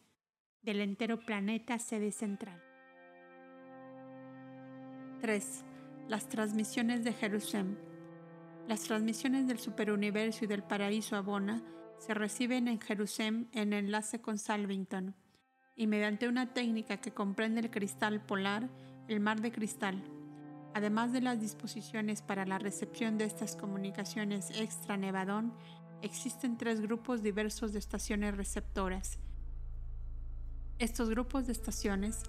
del 0.62 0.82
entero 0.82 1.20
planeta 1.20 1.80
sede 1.80 2.12
central. 2.12 2.62
3 5.22 5.65
las 6.08 6.30
transmisiones 6.30 7.04
de 7.04 7.14
Jerusalén. 7.14 7.78
Las 8.68 8.82
transmisiones 8.82 9.48
del 9.48 9.60
superuniverso 9.60 10.46
y 10.46 10.48
del 10.48 10.64
paraíso 10.64 11.16
Abona 11.16 11.64
se 12.00 12.14
reciben 12.14 12.68
en 12.68 12.80
Jerusalén 12.80 13.50
en 13.54 13.74
enlace 13.74 14.22
con 14.22 14.38
Salvington 14.38 15.16
y 15.76 15.88
mediante 15.88 16.28
una 16.28 16.54
técnica 16.54 16.98
que 16.98 17.12
comprende 17.12 17.62
el 17.62 17.72
cristal 17.72 18.26
polar, 18.26 18.70
el 19.08 19.20
mar 19.20 19.42
de 19.42 19.52
cristal. 19.52 20.04
Además 20.74 21.12
de 21.14 21.22
las 21.22 21.40
disposiciones 21.40 22.22
para 22.22 22.46
la 22.46 22.60
recepción 22.60 23.18
de 23.18 23.26
estas 23.26 23.56
comunicaciones 23.56 24.52
extra 24.52 24.98
Nevadón, 24.98 25.54
existen 26.02 26.58
tres 26.58 26.82
grupos 26.82 27.24
diversos 27.24 27.74
de 27.74 27.80
estaciones 27.80 28.36
receptoras. 28.36 29.20
Estos 30.78 31.10
grupos 31.10 31.46
de 31.46 31.54
estaciones 31.54 32.24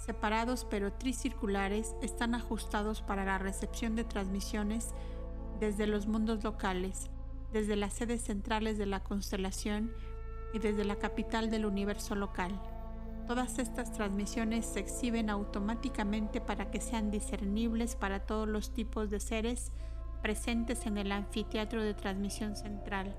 separados 0.00 0.66
pero 0.68 0.92
tricirculares, 0.92 1.94
están 2.02 2.34
ajustados 2.34 3.02
para 3.02 3.24
la 3.24 3.38
recepción 3.38 3.94
de 3.94 4.04
transmisiones 4.04 4.94
desde 5.60 5.86
los 5.86 6.06
mundos 6.06 6.42
locales, 6.42 7.10
desde 7.52 7.76
las 7.76 7.92
sedes 7.92 8.22
centrales 8.22 8.78
de 8.78 8.86
la 8.86 9.04
constelación 9.04 9.92
y 10.54 10.58
desde 10.58 10.84
la 10.84 10.96
capital 10.96 11.50
del 11.50 11.66
universo 11.66 12.14
local. 12.14 12.58
Todas 13.26 13.58
estas 13.58 13.92
transmisiones 13.92 14.66
se 14.66 14.80
exhiben 14.80 15.30
automáticamente 15.30 16.40
para 16.40 16.70
que 16.70 16.80
sean 16.80 17.10
discernibles 17.10 17.94
para 17.94 18.20
todos 18.20 18.48
los 18.48 18.72
tipos 18.72 19.10
de 19.10 19.20
seres 19.20 19.70
presentes 20.22 20.86
en 20.86 20.98
el 20.98 21.12
anfiteatro 21.12 21.82
de 21.82 21.94
transmisión 21.94 22.56
central. 22.56 23.14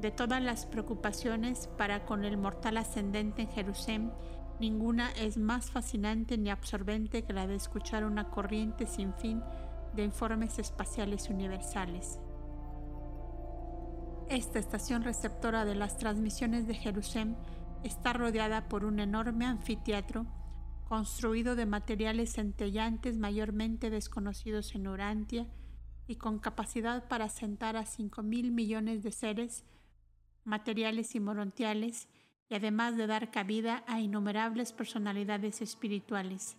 De 0.00 0.10
todas 0.10 0.42
las 0.42 0.66
preocupaciones 0.66 1.68
para 1.78 2.04
con 2.04 2.24
el 2.24 2.36
mortal 2.36 2.76
ascendente 2.76 3.42
en 3.42 3.48
Jerusalén 3.48 4.12
Ninguna 4.60 5.10
es 5.12 5.36
más 5.36 5.70
fascinante 5.70 6.38
ni 6.38 6.50
absorbente 6.50 7.22
que 7.22 7.32
la 7.32 7.46
de 7.46 7.56
escuchar 7.56 8.04
una 8.04 8.30
corriente 8.30 8.86
sin 8.86 9.12
fin 9.14 9.42
de 9.94 10.04
informes 10.04 10.58
espaciales 10.58 11.28
universales. 11.28 12.20
Esta 14.28 14.58
estación 14.58 15.02
receptora 15.02 15.64
de 15.64 15.74
las 15.74 15.98
transmisiones 15.98 16.66
de 16.66 16.74
Jerusalén 16.74 17.36
está 17.82 18.12
rodeada 18.12 18.68
por 18.68 18.84
un 18.84 19.00
enorme 19.00 19.44
anfiteatro 19.44 20.26
construido 20.88 21.56
de 21.56 21.66
materiales 21.66 22.32
centellantes 22.32 23.18
mayormente 23.18 23.90
desconocidos 23.90 24.74
en 24.74 24.86
Urantia 24.86 25.46
y 26.06 26.16
con 26.16 26.38
capacidad 26.38 27.08
para 27.08 27.28
sentar 27.28 27.76
a 27.76 27.86
5 27.86 28.22
mil 28.22 28.52
millones 28.52 29.02
de 29.02 29.12
seres 29.12 29.64
materiales 30.44 31.14
y 31.14 31.20
morontiales 31.20 32.08
y 32.48 32.54
además 32.54 32.96
de 32.96 33.06
dar 33.06 33.30
cabida 33.30 33.84
a 33.86 34.00
innumerables 34.00 34.72
personalidades 34.72 35.62
espirituales. 35.62 36.56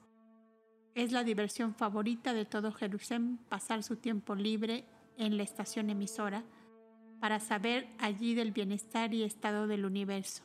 Es 0.96 1.12
la 1.12 1.24
diversión 1.24 1.76
favorita 1.76 2.34
de 2.34 2.46
todo 2.46 2.72
Jerusalén 2.72 3.40
pasar 3.50 3.84
su 3.84 3.98
tiempo 3.98 4.36
libre 4.36 4.86
en 5.18 5.38
la 5.38 5.44
estación 5.44 5.90
emisora 5.90 6.44
para 7.20 7.40
saber 7.40 7.88
allí 8.00 8.36
del 8.36 8.52
bienestar 8.52 9.14
y 9.14 9.24
estado 9.24 9.68
del 9.68 9.86
universo. 9.86 10.44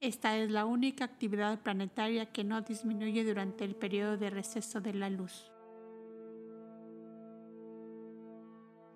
Esta 0.00 0.36
es 0.36 0.50
la 0.50 0.64
única 0.64 1.04
actividad 1.04 1.60
planetaria 1.60 2.26
que 2.26 2.44
no 2.44 2.60
disminuye 2.62 3.24
durante 3.24 3.64
el 3.64 3.74
periodo 3.74 4.16
de 4.16 4.30
receso 4.30 4.80
de 4.80 4.94
la 4.94 5.10
luz. 5.10 5.50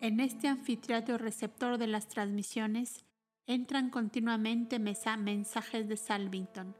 En 0.01 0.21
este 0.21 0.49
anfiteatro 0.49 1.19
receptor 1.19 1.79
de 1.79 1.87
las 1.87 2.09
transmisiones 2.09 3.05
entran 3.47 3.91
continuamente 3.91 4.79
mensajes 4.79 5.89
de 5.89 5.97
Salvington. 5.97 6.77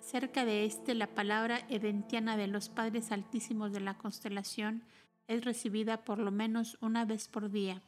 Cerca 0.00 0.44
de 0.44 0.66
este, 0.66 0.94
la 0.94 1.06
palabra 1.06 1.60
edentiana 1.70 2.36
de 2.36 2.46
los 2.46 2.68
Padres 2.68 3.10
Altísimos 3.10 3.72
de 3.72 3.80
la 3.80 3.96
constelación 3.96 4.82
es 5.26 5.44
recibida 5.44 6.04
por 6.04 6.18
lo 6.18 6.30
menos 6.30 6.76
una 6.82 7.06
vez 7.06 7.28
por 7.28 7.50
día. 7.50 7.80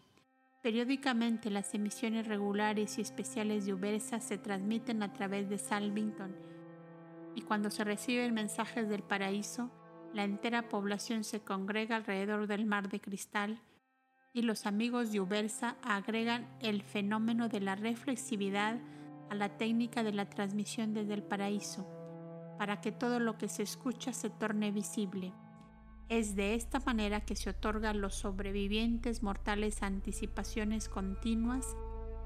Periódicamente 0.62 1.50
las 1.50 1.74
emisiones 1.74 2.26
regulares 2.26 2.96
y 2.96 3.02
especiales 3.02 3.66
de 3.66 3.74
Ubersa 3.74 4.20
se 4.20 4.38
transmiten 4.38 5.02
a 5.02 5.12
través 5.12 5.50
de 5.50 5.58
Salvington 5.58 6.34
y 7.34 7.42
cuando 7.42 7.70
se 7.70 7.84
reciben 7.84 8.32
mensajes 8.32 8.88
del 8.88 9.02
paraíso, 9.02 9.70
la 10.14 10.24
entera 10.24 10.70
población 10.70 11.22
se 11.22 11.40
congrega 11.40 11.96
alrededor 11.96 12.46
del 12.46 12.64
mar 12.64 12.88
de 12.88 13.00
cristal 13.00 13.60
y 14.36 14.42
los 14.42 14.66
amigos 14.66 15.12
de 15.12 15.20
Ubersa 15.20 15.76
agregan 15.82 16.46
el 16.60 16.82
fenómeno 16.82 17.48
de 17.48 17.58
la 17.58 17.74
reflexividad 17.74 18.76
a 19.30 19.34
la 19.34 19.56
técnica 19.56 20.02
de 20.02 20.12
la 20.12 20.28
transmisión 20.28 20.92
desde 20.92 21.14
el 21.14 21.22
paraíso, 21.22 21.86
para 22.58 22.82
que 22.82 22.92
todo 22.92 23.18
lo 23.18 23.38
que 23.38 23.48
se 23.48 23.62
escucha 23.62 24.12
se 24.12 24.28
torne 24.28 24.72
visible. 24.72 25.32
Es 26.10 26.36
de 26.36 26.54
esta 26.54 26.80
manera 26.80 27.22
que 27.22 27.34
se 27.34 27.48
otorgan 27.48 27.96
a 27.96 27.98
los 27.98 28.14
sobrevivientes 28.14 29.22
mortales 29.22 29.82
anticipaciones 29.82 30.90
continuas 30.90 31.74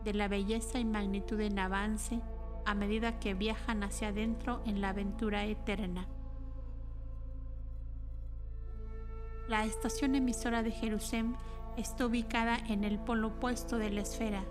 de 0.02 0.12
la 0.12 0.26
belleza 0.26 0.80
y 0.80 0.84
magnitud 0.84 1.38
en 1.38 1.60
avance 1.60 2.20
a 2.66 2.74
medida 2.74 3.20
que 3.20 3.34
viajan 3.34 3.84
hacia 3.84 4.08
adentro 4.08 4.62
en 4.66 4.80
la 4.80 4.88
aventura 4.88 5.44
eterna. 5.44 6.08
La 9.48 9.64
estación 9.64 10.16
emisora 10.16 10.64
de 10.64 10.72
Jerusalén 10.72 11.36
está 11.80 12.06
ubicada 12.06 12.58
en 12.68 12.84
el 12.84 12.98
polo 12.98 13.28
opuesto 13.28 13.78
de 13.78 13.90
la 13.90 14.02
esfera. 14.02 14.44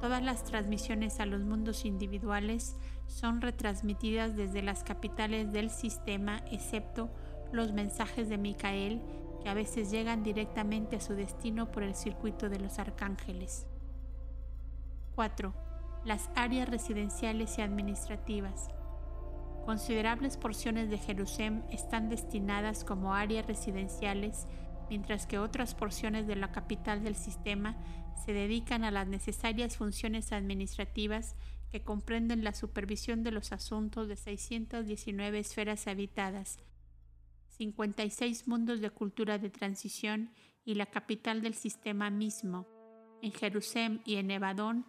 Todas 0.00 0.22
las 0.22 0.44
transmisiones 0.44 1.18
a 1.18 1.26
los 1.26 1.42
mundos 1.42 1.84
individuales 1.84 2.76
son 3.06 3.40
retransmitidas 3.40 4.36
desde 4.36 4.62
las 4.62 4.84
capitales 4.84 5.52
del 5.52 5.70
sistema, 5.70 6.42
excepto 6.50 7.10
los 7.52 7.72
mensajes 7.72 8.28
de 8.28 8.38
Micael 8.38 9.02
que 9.42 9.48
a 9.48 9.54
veces 9.54 9.90
llegan 9.90 10.22
directamente 10.22 10.96
a 10.96 11.00
su 11.00 11.14
destino 11.14 11.72
por 11.72 11.82
el 11.82 11.94
circuito 11.94 12.48
de 12.48 12.60
los 12.60 12.78
arcángeles. 12.78 13.66
4. 15.14 15.52
Las 16.04 16.30
áreas 16.36 16.68
residenciales 16.68 17.58
y 17.58 17.62
administrativas. 17.62 18.68
Considerables 19.64 20.36
porciones 20.36 20.90
de 20.90 20.98
Jerusalén 20.98 21.64
están 21.70 22.08
destinadas 22.08 22.84
como 22.84 23.14
áreas 23.14 23.46
residenciales, 23.46 24.46
mientras 24.88 25.26
que 25.26 25.38
otras 25.38 25.74
porciones 25.74 26.26
de 26.26 26.36
la 26.36 26.52
capital 26.52 27.02
del 27.02 27.16
sistema 27.16 27.76
se 28.24 28.32
dedican 28.32 28.84
a 28.84 28.90
las 28.90 29.06
necesarias 29.06 29.76
funciones 29.76 30.32
administrativas 30.32 31.36
que 31.70 31.82
comprenden 31.82 32.44
la 32.44 32.52
supervisión 32.52 33.22
de 33.22 33.30
los 33.30 33.52
asuntos 33.52 34.08
de 34.08 34.16
619 34.16 35.38
esferas 35.38 35.86
habitadas, 35.86 36.58
56 37.58 38.46
mundos 38.48 38.80
de 38.80 38.90
cultura 38.90 39.38
de 39.38 39.50
transición 39.50 40.30
y 40.64 40.74
la 40.74 40.86
capital 40.86 41.42
del 41.42 41.54
sistema 41.54 42.10
mismo. 42.10 42.66
En 43.20 43.32
Jerusalén 43.32 44.00
y 44.04 44.16
en 44.16 44.28
Nevadón, 44.28 44.86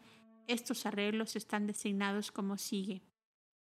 estos 0.48 0.86
arreglos 0.86 1.36
están 1.36 1.68
designados 1.68 2.32
como 2.32 2.58
sigue. 2.58 3.04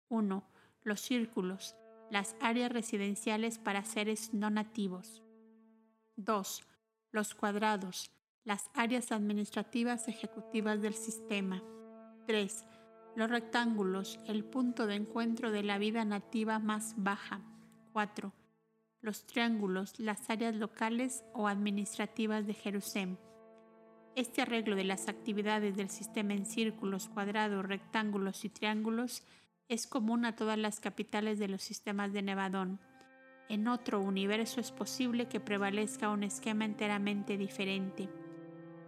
1. 0.08 0.48
Los 0.82 1.00
círculos, 1.00 1.76
las 2.10 2.34
áreas 2.40 2.72
residenciales 2.72 3.58
para 3.58 3.84
seres 3.84 4.32
no 4.32 4.50
nativos. 4.50 5.22
2. 6.18 6.62
Los 7.10 7.34
cuadrados, 7.34 8.10
las 8.44 8.70
áreas 8.74 9.10
administrativas 9.10 10.06
ejecutivas 10.08 10.82
del 10.82 10.94
sistema. 10.94 11.62
3. 12.26 12.64
Los 13.16 13.30
rectángulos, 13.30 14.20
el 14.26 14.44
punto 14.44 14.86
de 14.86 14.96
encuentro 14.96 15.50
de 15.50 15.62
la 15.62 15.78
vida 15.78 16.04
nativa 16.04 16.58
más 16.58 16.94
baja. 16.96 17.40
4 17.92 18.32
los 19.00 19.26
triángulos, 19.26 19.98
las 19.98 20.28
áreas 20.28 20.54
locales 20.54 21.24
o 21.32 21.48
administrativas 21.48 22.46
de 22.46 22.54
Jerusalén. 22.54 23.18
Este 24.16 24.42
arreglo 24.42 24.74
de 24.74 24.84
las 24.84 25.08
actividades 25.08 25.76
del 25.76 25.90
sistema 25.90 26.34
en 26.34 26.44
círculos, 26.44 27.08
cuadrados, 27.08 27.64
rectángulos 27.64 28.44
y 28.44 28.48
triángulos 28.48 29.22
es 29.68 29.86
común 29.86 30.24
a 30.24 30.34
todas 30.34 30.58
las 30.58 30.80
capitales 30.80 31.38
de 31.38 31.48
los 31.48 31.62
sistemas 31.62 32.12
de 32.12 32.22
Nevadón. 32.22 32.80
En 33.48 33.66
otro 33.66 34.00
universo 34.00 34.60
es 34.60 34.72
posible 34.72 35.26
que 35.26 35.40
prevalezca 35.40 36.10
un 36.10 36.22
esquema 36.22 36.66
enteramente 36.66 37.38
diferente. 37.38 38.10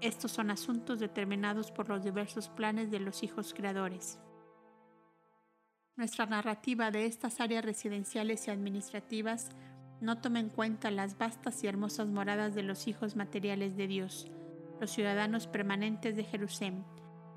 Estos 0.02 0.32
son 0.32 0.50
asuntos 0.50 1.00
determinados 1.00 1.70
por 1.70 1.88
los 1.88 2.04
diversos 2.04 2.50
planes 2.50 2.90
de 2.90 3.00
los 3.00 3.22
hijos 3.22 3.54
creadores. 3.54 4.18
Nuestra 5.96 6.26
narrativa 6.26 6.90
de 6.90 7.06
estas 7.06 7.40
áreas 7.40 7.64
residenciales 7.64 8.46
y 8.46 8.50
administrativas 8.50 9.50
no 10.00 10.18
toma 10.18 10.40
en 10.40 10.48
cuenta 10.48 10.90
las 10.90 11.16
vastas 11.16 11.62
y 11.64 11.66
hermosas 11.66 12.08
moradas 12.08 12.54
de 12.54 12.62
los 12.62 12.86
hijos 12.86 13.16
materiales 13.16 13.76
de 13.76 13.86
Dios, 13.86 14.30
los 14.78 14.90
ciudadanos 14.90 15.46
permanentes 15.46 16.16
de 16.16 16.24
Jerusalén, 16.24 16.84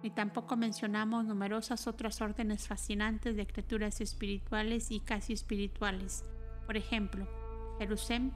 ni 0.01 0.11
tampoco 0.11 0.55
mencionamos 0.55 1.25
numerosas 1.25 1.87
otras 1.87 2.21
órdenes 2.21 2.67
fascinantes 2.67 3.35
de 3.35 3.47
criaturas 3.47 4.01
espirituales 4.01 4.91
y 4.91 4.99
casi 4.99 5.33
espirituales. 5.33 6.25
Por 6.65 6.77
ejemplo, 6.77 7.27
Jerusalén 7.79 8.31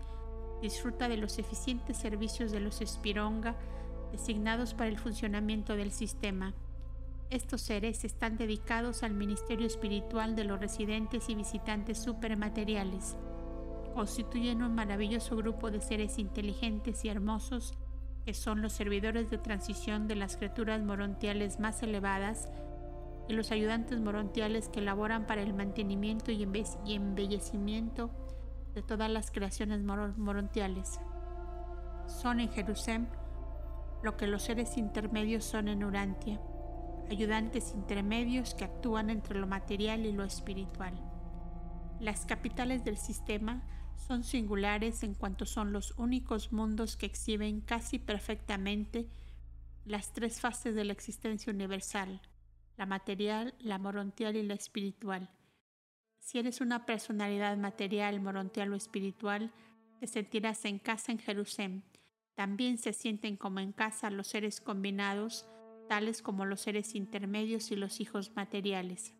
disfruta 0.62 1.08
de 1.08 1.18
los 1.18 1.38
eficientes 1.40 1.98
servicios 1.98 2.52
de 2.52 2.60
los 2.60 2.82
espironga 2.82 3.56
designados 4.12 4.74
para 4.74 4.90
el 4.90 4.98
funcionamiento 4.98 5.76
del 5.76 5.92
sistema. 5.92 6.54
Estos 7.30 7.62
seres 7.62 8.06
están 8.06 8.38
dedicados 8.38 9.04
al 9.04 9.13
ministerio 9.13 9.68
espiritual 9.68 10.36
de 10.36 10.46
los 10.46 10.60
residentes 10.60 11.30
y 11.30 11.36
visitantes 11.36 11.98
supermateriales 12.02 13.18
constituyen 13.98 14.62
un 14.62 14.76
maravilloso 14.76 15.36
grupo 15.36 15.72
de 15.72 15.82
seres 15.82 16.20
inteligentes 16.20 17.04
y 17.04 17.10
hermosos 17.10 17.74
que 18.26 18.36
son 18.36 18.62
los 18.62 18.74
servidores 18.74 19.32
de 19.32 19.40
transición 19.40 20.08
de 20.08 20.16
las 20.16 20.38
criaturas 20.38 20.84
morontiales 20.84 21.60
más 21.60 21.82
elevadas 21.82 22.48
y 23.28 23.34
los 23.34 23.52
ayudantes 23.52 24.00
morontiales 24.00 24.70
que 24.70 24.82
laboran 24.82 25.28
para 25.28 25.42
el 25.42 25.54
mantenimiento 25.54 26.32
y 26.32 26.44
embellecimiento 26.44 28.12
de 28.74 28.82
todas 28.82 29.10
las 29.10 29.32
creaciones 29.32 29.82
morontiales. 29.84 31.00
Son 32.08 32.40
en 32.40 32.50
Jerusalén 32.52 33.10
lo 34.04 34.16
que 34.16 34.28
los 34.28 34.44
seres 34.44 34.78
intermedios 34.78 35.44
son 35.44 35.68
en 35.68 35.84
Urantia, 35.84 36.40
ayudantes 37.10 37.74
intermedios 37.74 38.54
que 38.54 38.66
actúan 38.66 39.10
entre 39.10 39.40
lo 39.40 39.48
material 39.48 40.06
y 40.06 40.12
lo 40.12 40.24
espiritual. 40.24 40.94
Las 42.00 42.26
capitales 42.26 42.84
del 42.86 42.98
sistema 42.98 43.63
son 43.96 44.24
singulares 44.24 45.04
en 45.04 45.16
cuanto 45.16 45.46
son 45.46 45.74
los 45.74 45.94
únicos 45.98 46.54
mundos 46.54 46.96
que 46.96 47.08
exhiben 47.08 47.62
casi 47.62 47.98
perfectamente 47.98 49.08
las 49.86 50.13
tres 50.13 50.40
fases 50.40 50.76
de 50.76 50.86
la 50.86 50.94
existencia 50.94 51.52
universal, 51.52 52.22
la 52.78 52.86
material, 52.86 53.56
la 53.60 53.80
morontial 53.80 54.36
y 54.36 54.44
la 54.44 54.54
espiritual. 54.54 55.30
Si 56.20 56.40
eres 56.40 56.62
una 56.62 56.86
personalidad 56.86 57.58
material, 57.58 58.22
morontial 58.22 58.72
o 58.72 58.76
espiritual, 58.76 59.52
te 60.00 60.08
sentirás 60.08 60.63
en 60.66 60.80
casa 60.80 61.12
en 61.12 61.20
Jerusalén. 61.20 61.84
También 62.36 62.78
se 62.78 62.94
sienten 62.94 63.36
como 63.36 63.60
en 63.60 63.72
casa 63.72 64.12
los 64.12 64.28
seres 64.28 64.62
combinados, 64.62 65.48
tales 65.90 66.22
como 66.22 66.46
los 66.46 66.62
seres 66.62 66.94
intermedios 66.94 67.72
y 67.72 67.76
los 67.76 68.00
hijos 68.00 68.36
materiales. 68.36 69.16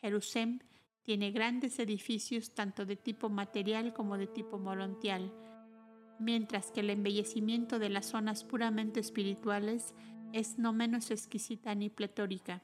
Jerusalén 0.00 0.62
tiene 1.02 1.30
grandes 1.30 1.78
edificios 1.78 2.54
tanto 2.54 2.84
de 2.84 2.96
tipo 2.96 3.30
material 3.30 3.94
como 3.94 4.18
de 4.18 4.26
tipo 4.26 4.58
morontial, 4.58 5.32
mientras 6.18 6.70
que 6.70 6.80
el 6.80 6.90
embellecimiento 6.90 7.78
de 7.78 7.88
las 7.88 8.06
zonas 8.06 8.44
puramente 8.44 9.00
espirituales 9.00 9.94
es 10.32 10.58
no 10.58 10.72
menos 10.72 11.10
exquisita 11.10 11.74
ni 11.74 11.88
pletórica. 11.88 12.62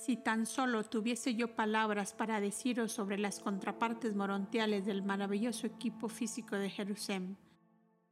Si 0.00 0.16
tan 0.16 0.46
solo 0.46 0.82
tuviese 0.82 1.34
yo 1.34 1.54
palabras 1.54 2.14
para 2.14 2.40
deciros 2.40 2.90
sobre 2.90 3.18
las 3.18 3.38
contrapartes 3.38 4.14
morontiales 4.14 4.86
del 4.86 5.02
maravilloso 5.02 5.66
equipo 5.66 6.08
físico 6.08 6.56
de 6.56 6.70
Jerusalén, 6.70 7.36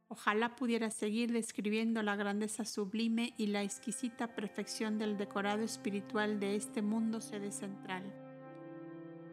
ojalá 0.07 0.55
pudiera 0.55 0.91
seguir 0.91 1.31
describiendo 1.31 2.03
la 2.03 2.15
grandeza 2.15 2.63
sublime 2.63 3.33
y 3.37 3.47
la 3.47 3.63
exquisita 3.63 4.35
perfección 4.35 4.99
del 4.99 5.17
decorado 5.17 5.63
espiritual 5.63 6.39
de 6.39 6.57
este 6.57 6.83
mundo 6.83 7.21
sede 7.21 7.51
central. 7.51 8.03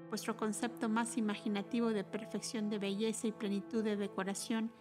Vuestro 0.09 0.39
concepto 0.39 0.89
más 0.89 1.19
imaginativo 1.19 1.91
de 1.91 2.05
perfección 2.05 2.71
de 2.71 2.79
belleza 2.79 3.27
y 3.27 3.33
plenitud 3.33 3.85
de 3.85 3.97
decoración 3.97 4.73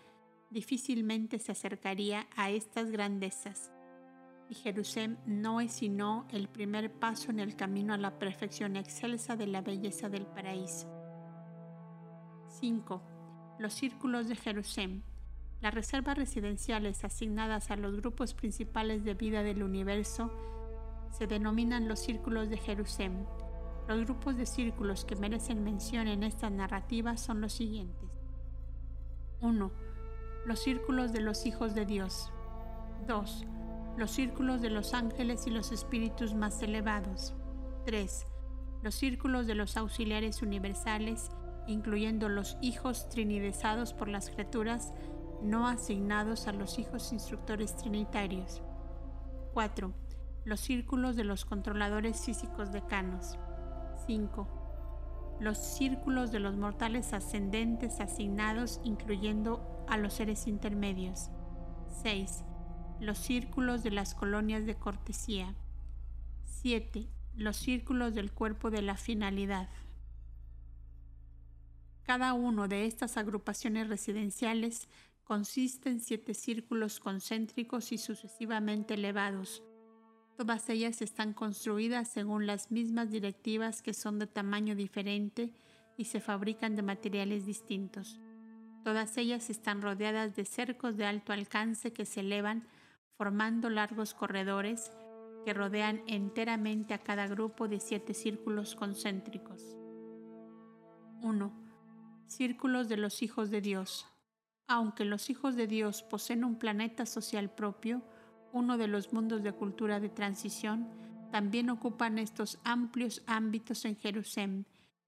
difícilmente 0.49 1.39
se 1.39 1.51
acercaría 1.51 2.25
a 2.37 2.51
estas 2.51 2.89
grandezas. 2.89 3.74
Y 4.49 4.55
Jerusalén 4.55 5.17
no 5.25 5.61
es 5.61 5.73
sino 5.73 6.27
el 6.31 6.47
primer 6.47 6.91
paso 6.91 7.31
en 7.31 7.39
el 7.39 7.55
camino 7.55 7.93
a 7.93 7.97
la 7.97 8.19
perfección 8.19 8.75
excelsa 8.75 9.35
de 9.35 9.47
la 9.47 9.61
belleza 9.61 10.09
del 10.09 10.25
paraíso. 10.25 10.87
5. 12.59 13.01
Los 13.59 13.73
círculos 13.73 14.27
de 14.27 14.35
Jerusalén. 14.35 15.03
Las 15.61 15.73
reservas 15.73 16.17
residenciales 16.17 17.03
asignadas 17.03 17.71
a 17.71 17.75
los 17.75 17.95
grupos 17.95 18.33
principales 18.33 19.03
de 19.03 19.15
vida 19.15 19.41
del 19.41 19.63
universo 19.63 20.31
se 21.11 21.27
denominan 21.27 21.87
los 21.87 21.99
círculos 21.99 22.49
de 22.49 22.57
Jerusalén. 22.57 23.25
Los 23.87 24.01
grupos 24.05 24.37
de 24.37 24.45
círculos 24.45 25.05
que 25.05 25.15
merecen 25.15 25.63
mención 25.63 26.07
en 26.07 26.23
esta 26.23 26.49
narrativa 26.49 27.17
son 27.17 27.41
los 27.41 27.53
siguientes. 27.53 28.09
1. 29.41 29.71
Los 30.45 30.59
círculos 30.59 31.13
de 31.13 31.21
los 31.21 31.45
hijos 31.45 31.73
de 31.73 31.85
Dios. 31.85 32.31
2 33.07 33.45
los 33.97 34.11
círculos 34.11 34.61
de 34.61 34.69
los 34.69 34.93
ángeles 34.93 35.47
y 35.47 35.51
los 35.51 35.71
espíritus 35.71 36.33
más 36.35 36.61
elevados. 36.61 37.33
3. 37.85 38.27
Los 38.83 38.95
círculos 38.95 39.47
de 39.47 39.55
los 39.55 39.77
auxiliares 39.77 40.41
universales, 40.41 41.29
incluyendo 41.65 42.27
los 42.27 42.57
hijos 42.61 43.07
trinidesados 43.09 43.93
por 43.93 44.09
las 44.09 44.29
criaturas 44.29 44.93
no 45.41 45.67
asignados 45.67 46.47
a 46.47 46.51
los 46.51 46.77
hijos 46.77 47.13
instructores 47.13 47.77
trinitarios. 47.77 48.61
4. 49.53 49.93
Los 50.43 50.59
círculos 50.59 51.15
de 51.15 51.23
los 51.23 51.45
controladores 51.45 52.19
físicos 52.25 52.73
decanos. 52.73 53.37
5. 54.07 55.37
Los 55.39 55.57
círculos 55.57 56.31
de 56.31 56.39
los 56.39 56.57
mortales 56.57 57.13
ascendentes 57.13 58.01
asignados, 58.01 58.81
incluyendo 58.83 59.85
a 59.87 59.97
los 59.97 60.13
seres 60.13 60.47
intermedios. 60.47 61.29
6 62.03 62.43
los 63.05 63.19
círculos 63.19 63.83
de 63.83 63.91
las 63.91 64.15
colonias 64.15 64.65
de 64.65 64.75
cortesía. 64.75 65.53
7. 66.61 67.07
Los 67.35 67.57
círculos 67.57 68.15
del 68.15 68.31
cuerpo 68.31 68.71
de 68.71 68.81
la 68.81 68.97
finalidad. 68.97 69.69
Cada 72.03 72.33
uno 72.33 72.67
de 72.67 72.85
estas 72.85 73.17
agrupaciones 73.17 73.89
residenciales 73.89 74.87
consiste 75.23 75.89
en 75.89 75.99
siete 75.99 76.33
círculos 76.33 76.99
concéntricos 76.99 77.91
y 77.91 77.97
sucesivamente 77.97 78.93
elevados. 78.93 79.63
Todas 80.37 80.69
ellas 80.69 81.01
están 81.01 81.33
construidas 81.33 82.09
según 82.09 82.45
las 82.45 82.71
mismas 82.71 83.09
directivas 83.09 83.81
que 83.81 83.93
son 83.93 84.19
de 84.19 84.27
tamaño 84.27 84.75
diferente 84.75 85.53
y 85.97 86.05
se 86.05 86.19
fabrican 86.19 86.75
de 86.75 86.81
materiales 86.81 87.45
distintos. 87.45 88.19
Todas 88.83 89.17
ellas 89.17 89.49
están 89.49 89.81
rodeadas 89.81 90.35
de 90.35 90.45
cercos 90.45 90.97
de 90.97 91.05
alto 91.05 91.33
alcance 91.33 91.91
que 91.91 92.05
se 92.05 92.19
elevan 92.19 92.67
formando 93.17 93.69
largos 93.69 94.13
corredores 94.13 94.91
que 95.45 95.53
rodean 95.53 96.01
enteramente 96.07 96.93
a 96.93 97.03
cada 97.03 97.27
grupo 97.27 97.67
de 97.67 97.79
siete 97.79 98.13
círculos 98.13 98.75
concéntricos. 98.75 99.77
1. 101.21 101.53
Círculos 102.27 102.89
de 102.89 102.97
los 102.97 103.21
hijos 103.21 103.51
de 103.51 103.61
Dios. 103.61 104.07
Aunque 104.67 105.05
los 105.05 105.29
hijos 105.29 105.55
de 105.55 105.67
Dios 105.67 106.01
poseen 106.03 106.43
un 106.43 106.57
planeta 106.57 107.05
social 107.05 107.53
propio, 107.53 108.01
uno 108.51 108.77
de 108.77 108.87
los 108.87 109.13
mundos 109.13 109.43
de 109.43 109.53
cultura 109.53 109.99
de 109.99 110.09
transición, 110.09 110.89
también 111.31 111.69
ocupan 111.69 112.17
estos 112.17 112.59
amplios 112.63 113.21
ámbitos 113.27 113.85
en 113.85 113.95
Jerusalén. 113.95 114.65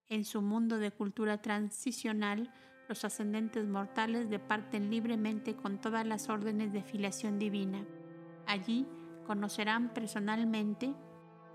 En 0.07 0.23
su 0.23 0.41
mundo 0.41 0.77
de 0.77 0.91
cultura 0.91 1.41
transicional, 1.41 2.53
los 2.87 3.03
ascendentes 3.03 3.67
mortales 3.67 4.29
departen 4.29 4.89
libremente 4.89 5.55
con 5.55 5.81
todas 5.81 6.05
las 6.05 6.29
órdenes 6.29 6.71
de 6.71 6.83
filiación 6.83 7.39
divina. 7.39 7.85
Allí 8.47 8.87
conocerán 9.25 9.93
personalmente 9.93 10.95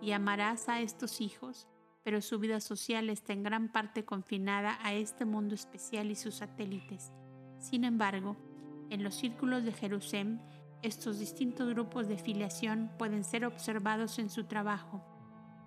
y 0.00 0.12
amarás 0.12 0.68
a 0.68 0.80
estos 0.80 1.20
hijos, 1.20 1.66
pero 2.04 2.20
su 2.20 2.38
vida 2.38 2.60
social 2.60 3.08
está 3.08 3.32
en 3.32 3.42
gran 3.42 3.72
parte 3.72 4.04
confinada 4.04 4.78
a 4.82 4.92
este 4.92 5.24
mundo 5.24 5.54
especial 5.54 6.10
y 6.10 6.14
sus 6.14 6.36
satélites. 6.36 7.12
Sin 7.58 7.84
embargo, 7.84 8.36
en 8.90 9.02
los 9.02 9.14
círculos 9.14 9.64
de 9.64 9.72
Jerusalén, 9.72 10.42
estos 10.82 11.18
distintos 11.18 11.68
grupos 11.70 12.08
de 12.08 12.18
filiación 12.18 12.90
pueden 12.98 13.24
ser 13.24 13.46
observados 13.46 14.18
en 14.18 14.28
su 14.28 14.44
trabajo. 14.44 15.02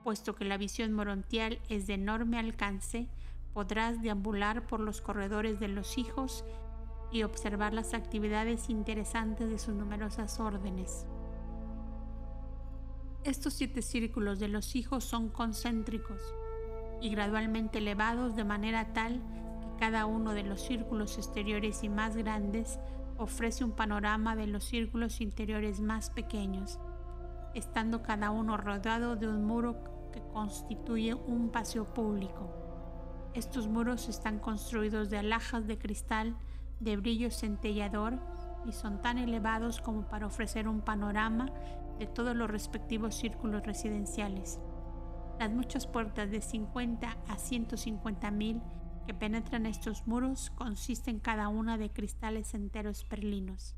Puesto 0.04 0.36
que 0.36 0.46
la 0.46 0.58
visión 0.58 0.94
morontial 0.94 1.60
es 1.70 1.88
de 1.88 1.96
enorme 1.96 2.38
alcance, 2.38 3.08
podrás 3.54 4.02
deambular 4.02 4.68
por 4.68 4.82
los 4.82 5.02
corredores 5.02 5.60
de 5.60 5.70
los 5.70 5.98
hijos 5.98 6.44
y 7.12 7.24
observar 7.24 7.74
las 7.74 7.94
actividades 7.94 8.70
interesantes 8.70 9.50
de 9.50 9.58
sus 9.58 9.74
numerosas 9.74 10.40
órdenes. 10.42 11.08
Estos 13.26 13.56
siete 13.56 13.82
círculos 13.82 14.38
de 14.38 14.48
los 14.48 14.76
hijos 14.76 15.04
son 15.04 15.30
concéntricos 15.30 16.22
y 17.02 17.10
gradualmente 17.10 17.80
elevados 17.80 18.36
de 18.36 18.44
manera 18.44 18.94
tal 18.94 19.20
que 19.62 19.80
cada 19.80 20.06
uno 20.06 20.34
de 20.34 20.44
los 20.44 20.62
círculos 20.62 21.18
exteriores 21.18 21.84
y 21.84 21.90
más 21.90 22.16
grandes 22.16 22.78
ofrece 23.18 23.64
un 23.64 23.72
panorama 23.72 24.36
de 24.36 24.46
los 24.46 24.64
círculos 24.66 25.22
interiores 25.22 25.82
más 25.82 26.12
pequeños, 26.12 26.78
estando 27.56 28.04
cada 28.04 28.30
uno 28.30 28.58
rodeado 28.58 29.16
de 29.16 29.28
un 29.28 29.44
muro 29.44 29.76
que 30.14 30.22
constituye 30.32 31.16
un 31.16 31.50
paseo 31.50 31.96
público. 31.96 32.54
Estos 33.34 33.68
muros 33.68 34.08
están 34.08 34.38
construidos 34.38 35.10
de 35.10 35.18
alhajas 35.18 35.66
de 35.66 35.80
cristal 35.80 36.38
de 36.80 36.96
brillo 36.96 37.32
centellador 37.32 38.20
y 38.68 38.72
son 38.72 39.02
tan 39.02 39.18
elevados 39.18 39.82
como 39.82 40.04
para 40.04 40.28
ofrecer 40.28 40.68
un 40.68 40.82
panorama 40.82 41.48
de 42.00 42.08
todos 42.08 42.36
los 42.36 42.50
respectivos 42.50 43.16
círculos 43.16 43.66
residenciales. 43.66 44.60
Las 45.40 45.52
muchas 45.52 45.88
puertas 45.88 46.32
de 46.32 46.42
50 46.42 47.18
a 47.28 47.38
150 47.38 48.32
mil 48.32 48.62
que 49.06 49.14
penetran 49.14 49.66
estos 49.66 50.08
muros 50.08 50.50
consisten 50.52 51.20
cada 51.20 51.48
una 51.48 51.78
de 51.78 51.92
cristales 51.92 52.54
enteros 52.54 53.04
perlinos. 53.04 53.76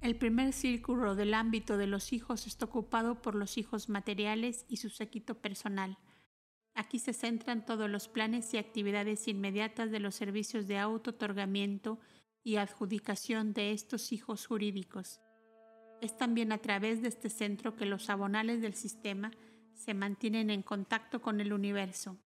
El 0.00 0.16
primer 0.16 0.52
círculo 0.52 1.14
del 1.14 1.32
ámbito 1.32 1.76
de 1.76 1.86
los 1.86 2.12
hijos 2.12 2.46
está 2.46 2.64
ocupado 2.64 3.22
por 3.22 3.36
los 3.36 3.56
hijos 3.56 3.88
materiales 3.88 4.64
y 4.68 4.78
su 4.78 4.90
séquito 4.90 5.36
personal. 5.40 5.96
Aquí 6.74 6.98
se 6.98 7.12
centran 7.12 7.64
todos 7.64 7.88
los 7.88 8.08
planes 8.08 8.52
y 8.54 8.58
actividades 8.58 9.28
inmediatas 9.28 9.90
de 9.90 10.00
los 10.00 10.14
servicios 10.14 10.66
de 10.66 10.78
auto-otorgamiento 10.78 12.00
y 12.42 12.56
adjudicación 12.56 13.52
de 13.52 13.72
estos 13.72 14.10
hijos 14.10 14.46
jurídicos. 14.46 15.20
Es 16.02 16.16
también 16.16 16.50
a 16.50 16.58
través 16.58 17.00
de 17.00 17.06
este 17.06 17.30
centro 17.30 17.76
que 17.76 17.86
los 17.86 18.10
abonales 18.10 18.60
del 18.60 18.74
sistema 18.74 19.30
se 19.72 19.94
mantienen 19.94 20.50
en 20.50 20.62
contacto 20.62 21.22
con 21.22 21.40
el 21.40 21.52
universo. 21.52 22.18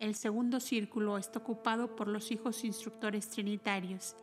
El 0.00 0.16
segundo 0.16 0.58
círculo 0.58 1.16
está 1.16 1.38
ocupado 1.38 1.94
por 1.94 2.08
los 2.08 2.32
hijos 2.32 2.64
instructores 2.64 3.28
trinitarios. 3.28 4.16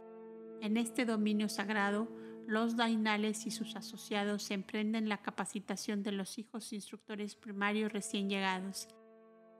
En 0.60 0.76
este 0.76 1.06
dominio 1.06 1.48
sagrado, 1.48 2.10
los 2.46 2.76
dainales 2.76 3.48
y 3.48 3.52
sus 3.52 3.78
asociados 3.78 4.52
emprenden 4.52 5.08
la 5.08 5.22
capacitación 5.22 6.04
de 6.04 6.12
los 6.12 6.38
hijos 6.38 6.74
instructores 6.74 7.36
primarios 7.36 7.93
recién 7.93 8.30
llegados. 8.30 8.89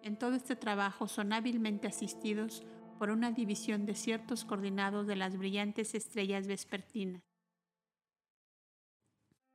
En 0.02 0.20
todo 0.20 0.36
este 0.36 0.58
trabajo 0.58 1.08
son 1.08 1.32
hábilmente 1.32 1.88
asistidos 1.88 2.62
por 3.00 3.10
una 3.10 3.32
división 3.32 3.86
de 3.86 3.96
ciertos 3.96 4.44
coordinados 4.44 5.08
de 5.08 5.16
las 5.16 5.38
brillantes 5.38 5.96
estrellas 5.96 6.46
vespertinas. 6.46 7.33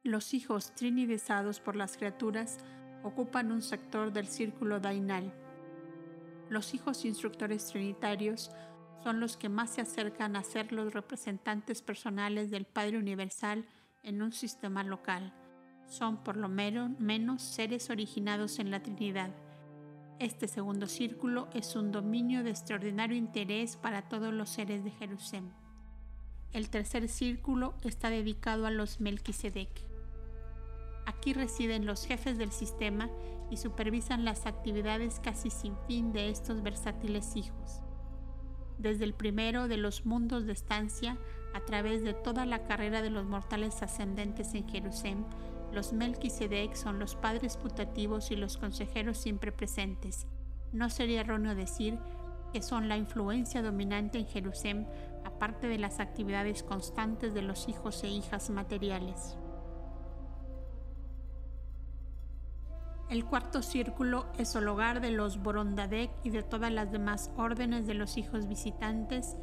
Los 0.05 0.33
hijos 0.33 0.75
trinidizados 0.77 1.59
por 1.59 1.75
las 1.75 1.97
criaturas 1.97 2.59
ocupan 3.03 3.51
un 3.51 3.63
sector 3.63 4.13
del 4.13 4.29
círculo 4.29 4.79
dainal. 4.79 5.35
Los 6.49 6.73
hijos 6.73 7.05
instructores 7.05 7.67
trinitarios 7.67 8.53
son 9.03 9.19
los 9.19 9.37
que 9.37 9.49
más 9.49 9.71
se 9.71 9.81
acercan 9.81 10.37
a 10.37 10.45
ser 10.45 10.73
los 10.73 10.95
representantes 10.95 11.83
personales 11.83 12.51
del 12.51 12.65
Padre 12.65 12.97
Universal 12.97 13.67
en 14.05 14.23
un 14.23 14.33
sistema 14.33 14.85
local. 14.85 15.35
Son 15.89 16.23
por 16.23 16.37
lo 16.37 16.49
menos 16.49 17.43
seres 17.43 17.91
originados 17.91 18.61
en 18.61 18.71
la 18.71 18.81
Trinidad. 18.83 19.31
Este 20.21 20.47
segundo 20.47 20.87
círculo 20.87 21.49
es 21.55 21.75
un 21.75 21.91
dominio 21.91 22.45
de 22.45 22.51
extraordinario 22.51 23.17
interés 23.17 23.77
para 23.77 24.09
todos 24.09 24.33
los 24.33 24.49
seres 24.49 24.85
de 24.85 24.91
Jerusalén. 24.93 25.53
El 26.53 26.71
tercer 26.71 27.09
círculo 27.09 27.75
está 27.83 28.11
dedicado 28.11 28.67
a 28.67 28.71
los 28.71 29.01
Melquisedec. 29.01 29.88
Aquí 31.09 31.33
residen 31.33 31.87
los 31.87 32.05
jefes 32.05 32.37
del 32.37 32.53
sistema 32.53 33.09
y 33.51 33.57
supervisan 33.57 34.27
las 34.27 34.45
actividades 34.45 35.21
casi 35.21 35.49
sin 35.49 35.75
fin 35.87 36.13
de 36.13 36.29
estos 36.29 36.63
versátiles 36.63 37.35
hijos. 37.35 37.81
Desde 38.77 39.05
el 39.05 39.15
primero 39.15 39.69
de 39.69 39.79
los 39.79 40.05
mundos 40.05 40.45
de 40.45 40.53
estancia, 40.53 41.17
a 41.55 41.61
través 41.61 42.03
de 42.03 42.13
toda 42.13 42.45
la 42.45 42.65
carrera 42.67 43.01
de 43.01 43.09
los 43.09 43.25
mortales 43.25 43.83
ascendentes 43.83 44.53
en 44.53 44.69
Jerusalén, 44.69 45.25
los 45.73 45.95
Melquisedec 45.95 46.75
son 46.75 46.99
los 46.99 47.17
padres 47.17 47.57
putativos 47.57 48.31
y 48.31 48.37
los 48.37 48.59
consejeros 48.59 49.17
siempre 49.17 49.51
presentes. 49.51 50.27
No 50.75 50.91
sería 50.91 51.23
erróneo 51.23 51.55
decir 51.55 51.99
que 52.53 52.61
son 52.61 52.87
la 52.87 52.99
influencia 52.99 53.63
dominante 53.63 54.19
en 54.19 54.27
Jerusalén 54.27 54.87
a 55.25 55.31
parte 55.31 55.69
de 55.69 55.79
las 55.79 56.01
actividades 56.01 56.63
constantes 56.63 57.33
de 57.33 57.41
los 57.41 57.67
hijos 57.67 58.05
e 58.05 58.09
hijas 58.09 58.51
materiales. 58.51 59.39
El 63.11 63.25
cuarto 63.25 63.63
círculo 63.63 64.31
es 64.39 64.55
el 64.55 64.69
hogar 64.69 65.01
de 65.01 65.11
los 65.11 65.43
Borondadek 65.43 66.11
y 66.25 66.31
de 66.31 66.43
todas 66.43 66.71
las 66.71 66.93
demás 66.93 67.31
órdenes 67.39 67.87
de 67.87 67.95
los 67.95 68.19
hijos 68.19 68.47
visitantes 68.49 69.35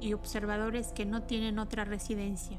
y 0.00 0.12
observadores 0.12 0.88
que 0.88 1.06
no 1.06 1.22
tienen 1.22 1.60
otra 1.60 1.84
residencia. 1.84 2.58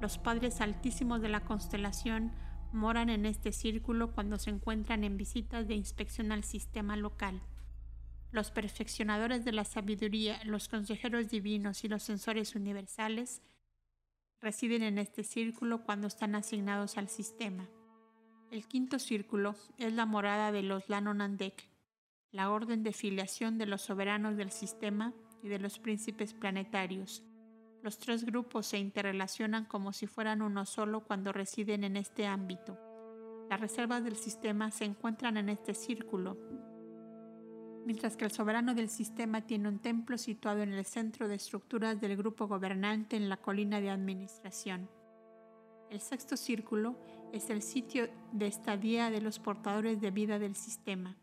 Los 0.00 0.18
padres 0.18 0.60
altísimos 0.60 1.20
de 1.20 1.28
la 1.28 1.44
constelación 1.44 2.32
moran 2.72 3.08
en 3.08 3.24
este 3.24 3.52
círculo 3.52 4.12
cuando 4.12 4.36
se 4.38 4.50
encuentran 4.50 5.04
en 5.04 5.16
visitas 5.16 5.68
de 5.68 5.74
inspección 5.74 6.32
al 6.32 6.42
sistema 6.42 6.96
local. 6.96 7.40
Los 8.32 8.50
perfeccionadores 8.50 9.44
de 9.44 9.52
la 9.52 9.64
sabiduría, 9.64 10.40
los 10.44 10.68
consejeros 10.68 11.30
divinos 11.30 11.84
y 11.84 11.88
los 11.88 12.02
sensores 12.02 12.56
universales 12.56 13.42
residen 14.40 14.82
en 14.82 14.98
este 14.98 15.22
círculo 15.22 15.84
cuando 15.84 16.08
están 16.08 16.34
asignados 16.34 16.98
al 16.98 17.08
sistema. 17.08 17.68
El 18.50 18.66
quinto 18.66 18.98
círculo 18.98 19.54
es 19.76 19.92
la 19.92 20.06
morada 20.06 20.52
de 20.52 20.62
los 20.62 20.88
Lanonandek, 20.88 21.68
la 22.32 22.50
orden 22.50 22.82
de 22.82 22.94
filiación 22.94 23.58
de 23.58 23.66
los 23.66 23.82
soberanos 23.82 24.38
del 24.38 24.50
sistema 24.52 25.12
y 25.42 25.48
de 25.48 25.58
los 25.58 25.78
príncipes 25.78 26.32
planetarios. 26.32 27.22
Los 27.82 27.98
tres 27.98 28.24
grupos 28.24 28.66
se 28.66 28.78
interrelacionan 28.78 29.66
como 29.66 29.92
si 29.92 30.06
fueran 30.06 30.40
uno 30.40 30.64
solo 30.64 31.04
cuando 31.04 31.30
residen 31.30 31.84
en 31.84 31.98
este 31.98 32.26
ámbito. 32.26 32.78
Las 33.50 33.60
reservas 33.60 34.02
del 34.02 34.16
sistema 34.16 34.70
se 34.70 34.86
encuentran 34.86 35.36
en 35.36 35.50
este 35.50 35.74
círculo, 35.74 36.38
mientras 37.84 38.16
que 38.16 38.24
el 38.24 38.30
soberano 38.30 38.74
del 38.74 38.88
sistema 38.88 39.42
tiene 39.42 39.68
un 39.68 39.78
templo 39.78 40.16
situado 40.16 40.62
en 40.62 40.72
el 40.72 40.86
centro 40.86 41.28
de 41.28 41.34
estructuras 41.34 42.00
del 42.00 42.16
grupo 42.16 42.48
gobernante 42.48 43.16
en 43.16 43.28
la 43.28 43.36
colina 43.36 43.78
de 43.82 43.90
administración. 43.90 44.88
El 45.90 46.00
sexto 46.00 46.36
círculo 46.36 46.96
es 47.32 47.48
el 47.48 47.62
sitio 47.62 48.08
de 48.32 48.46
estadía 48.46 49.10
de 49.10 49.22
los 49.22 49.38
portadores 49.38 50.00
de 50.00 50.10
vida 50.10 50.38
del 50.38 50.54
sistema. 50.54 51.16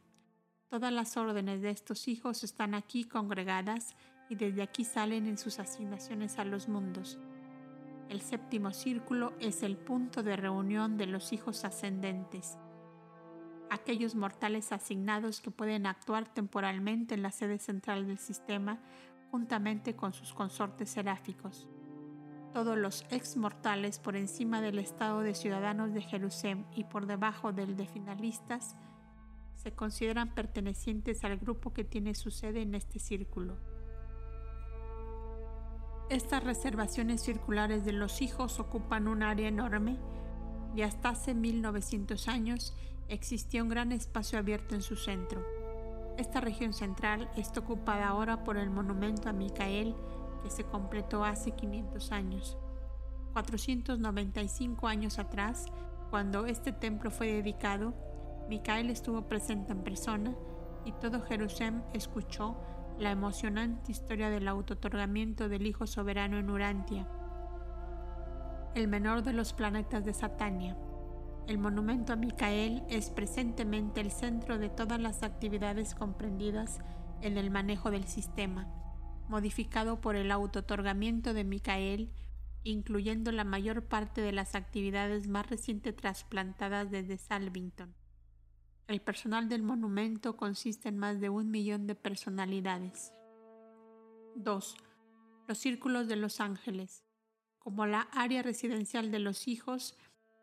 Todas 0.70 0.92
las 0.92 1.18
órdenes 1.18 1.62
de 1.62 1.70
estos 1.70 2.08
hijos 2.08 2.44
están 2.44 2.74
aquí 2.74 3.04
congregadas 3.04 3.96
y 4.28 4.36
desde 4.36 4.64
aquí 4.64 4.84
salen 4.84 5.28
en 5.28 5.38
sus 5.38 5.60
asignaciones 5.60 6.40
a 6.40 6.46
los 6.46 6.68
mundos. 6.68 7.20
El 8.10 8.22
séptimo 8.22 8.72
círculo 8.72 9.34
es 9.40 9.62
el 9.62 9.78
punto 9.78 10.24
de 10.24 10.36
reunión 10.36 10.98
de 10.98 11.06
los 11.06 11.32
hijos 11.32 11.64
ascendentes, 11.64 12.58
aquellos 13.70 14.16
mortales 14.16 14.72
asignados 14.72 15.42
que 15.42 15.52
pueden 15.52 15.86
actuar 15.86 16.34
temporalmente 16.34 17.14
en 17.14 17.22
la 17.22 17.32
sede 17.32 17.60
central 17.60 18.08
del 18.08 18.18
sistema 18.18 18.80
juntamente 19.30 19.96
con 19.96 20.14
sus 20.14 20.34
consortes 20.34 20.90
seráficos. 20.90 21.68
Todos 22.56 22.78
los 22.78 23.04
ex 23.10 23.36
mortales 23.36 24.00
por 24.00 24.16
encima 24.16 24.62
del 24.62 24.80
estado 24.80 25.20
de 25.20 25.36
ciudadanos 25.36 25.94
de 25.94 26.00
Jerusalén 26.00 26.66
y 26.74 26.86
por 26.86 27.06
debajo 27.06 27.52
del 27.52 27.76
de 27.76 27.86
finalistas 27.86 28.78
se 29.58 29.74
consideran 29.74 30.34
pertenecientes 30.34 31.26
al 31.26 31.36
grupo 31.36 31.74
que 31.74 31.84
tiene 31.84 32.16
su 32.16 32.32
sede 32.32 32.62
en 32.62 32.74
este 32.74 33.00
círculo. 33.00 33.58
Estas 36.10 36.46
reservaciones 36.46 37.22
circulares 37.24 37.84
de 37.84 37.92
los 37.92 38.22
hijos 38.22 38.58
ocupan 38.62 39.10
un 39.10 39.22
área 39.22 39.50
enorme 39.50 39.98
y 40.78 40.84
hasta 40.84 41.10
hace 41.10 41.34
1900 41.34 42.30
años 42.30 42.74
existía 43.10 43.64
un 43.64 43.68
gran 43.68 43.92
espacio 43.92 44.40
abierto 44.40 44.76
en 44.76 44.82
su 44.82 44.96
centro. 44.96 45.46
Esta 46.18 46.40
región 46.40 46.72
central 46.72 47.30
está 47.36 47.60
ocupada 47.60 48.08
ahora 48.08 48.46
por 48.46 48.56
el 48.56 48.70
monumento 48.70 49.28
a 49.28 49.34
Micael 49.34 49.94
que 50.46 50.52
se 50.52 50.64
completó 50.64 51.24
hace 51.24 51.54
500 51.54 52.12
años. 52.12 52.56
495 53.34 54.88
años 54.88 55.18
atrás, 55.18 55.66
cuando 56.12 56.46
este 56.46 56.72
templo 56.72 57.10
fue 57.10 57.34
dedicado, 57.34 57.96
Micael 58.48 58.92
estuvo 58.92 59.24
presente 59.24 59.72
en 59.72 59.82
persona 59.82 60.36
y 60.86 60.92
todo 60.92 61.24
Jerusalén 61.24 61.84
escuchó 61.94 62.56
la 63.00 63.10
emocionante 63.10 63.92
historia 63.92 64.30
del 64.30 64.48
autotorgamiento 64.48 65.50
del 65.50 65.66
Hijo 65.66 65.88
Soberano 65.88 66.38
en 66.38 66.52
Urantia, 66.52 67.08
el 68.76 68.88
menor 68.88 69.24
de 69.24 69.34
los 69.34 69.52
planetas 69.54 70.06
de 70.06 70.14
Satania. 70.14 70.78
El 71.48 71.58
monumento 71.58 72.14
a 72.14 72.18
Micael 72.18 72.84
es 72.88 73.10
presentemente 73.10 74.00
el 74.00 74.12
centro 74.12 74.60
de 74.60 74.70
todas 74.70 75.00
las 75.00 75.24
actividades 75.24 75.96
comprendidas 75.96 76.82
en 77.22 77.40
el 77.40 77.50
manejo 77.50 77.90
del 77.90 78.06
sistema, 78.06 78.68
modificado 79.30 80.02
por 80.02 80.16
el 80.16 80.32
autotorgamiento 80.32 81.34
de 81.34 81.44
Micael, 81.44 82.12
incluyendo 82.64 83.32
la 83.32 83.44
mayor 83.44 83.84
parte 83.84 84.22
de 84.22 84.32
las 84.32 84.56
actividades 84.56 85.28
más 85.28 85.50
recientes 85.50 85.96
trasplantadas 85.96 86.90
desde 86.90 87.18
Salvington. 87.18 87.94
El 88.88 89.02
personal 89.02 89.50
del 89.50 89.64
monumento 89.64 90.38
consiste 90.38 90.90
en 90.90 90.98
más 90.98 91.20
de 91.20 91.30
un 91.30 91.50
millón 91.50 91.88
de 91.88 91.96
personalidades. 91.96 93.14
2. 94.36 94.76
Los 95.48 95.58
círculos 95.58 96.08
de 96.08 96.16
los 96.18 96.40
ángeles. 96.40 97.04
Como 97.58 97.86
la 97.86 98.02
área 98.12 98.44
residencial 98.44 99.10
de 99.10 99.20
los 99.20 99.48
hijos, 99.48 99.98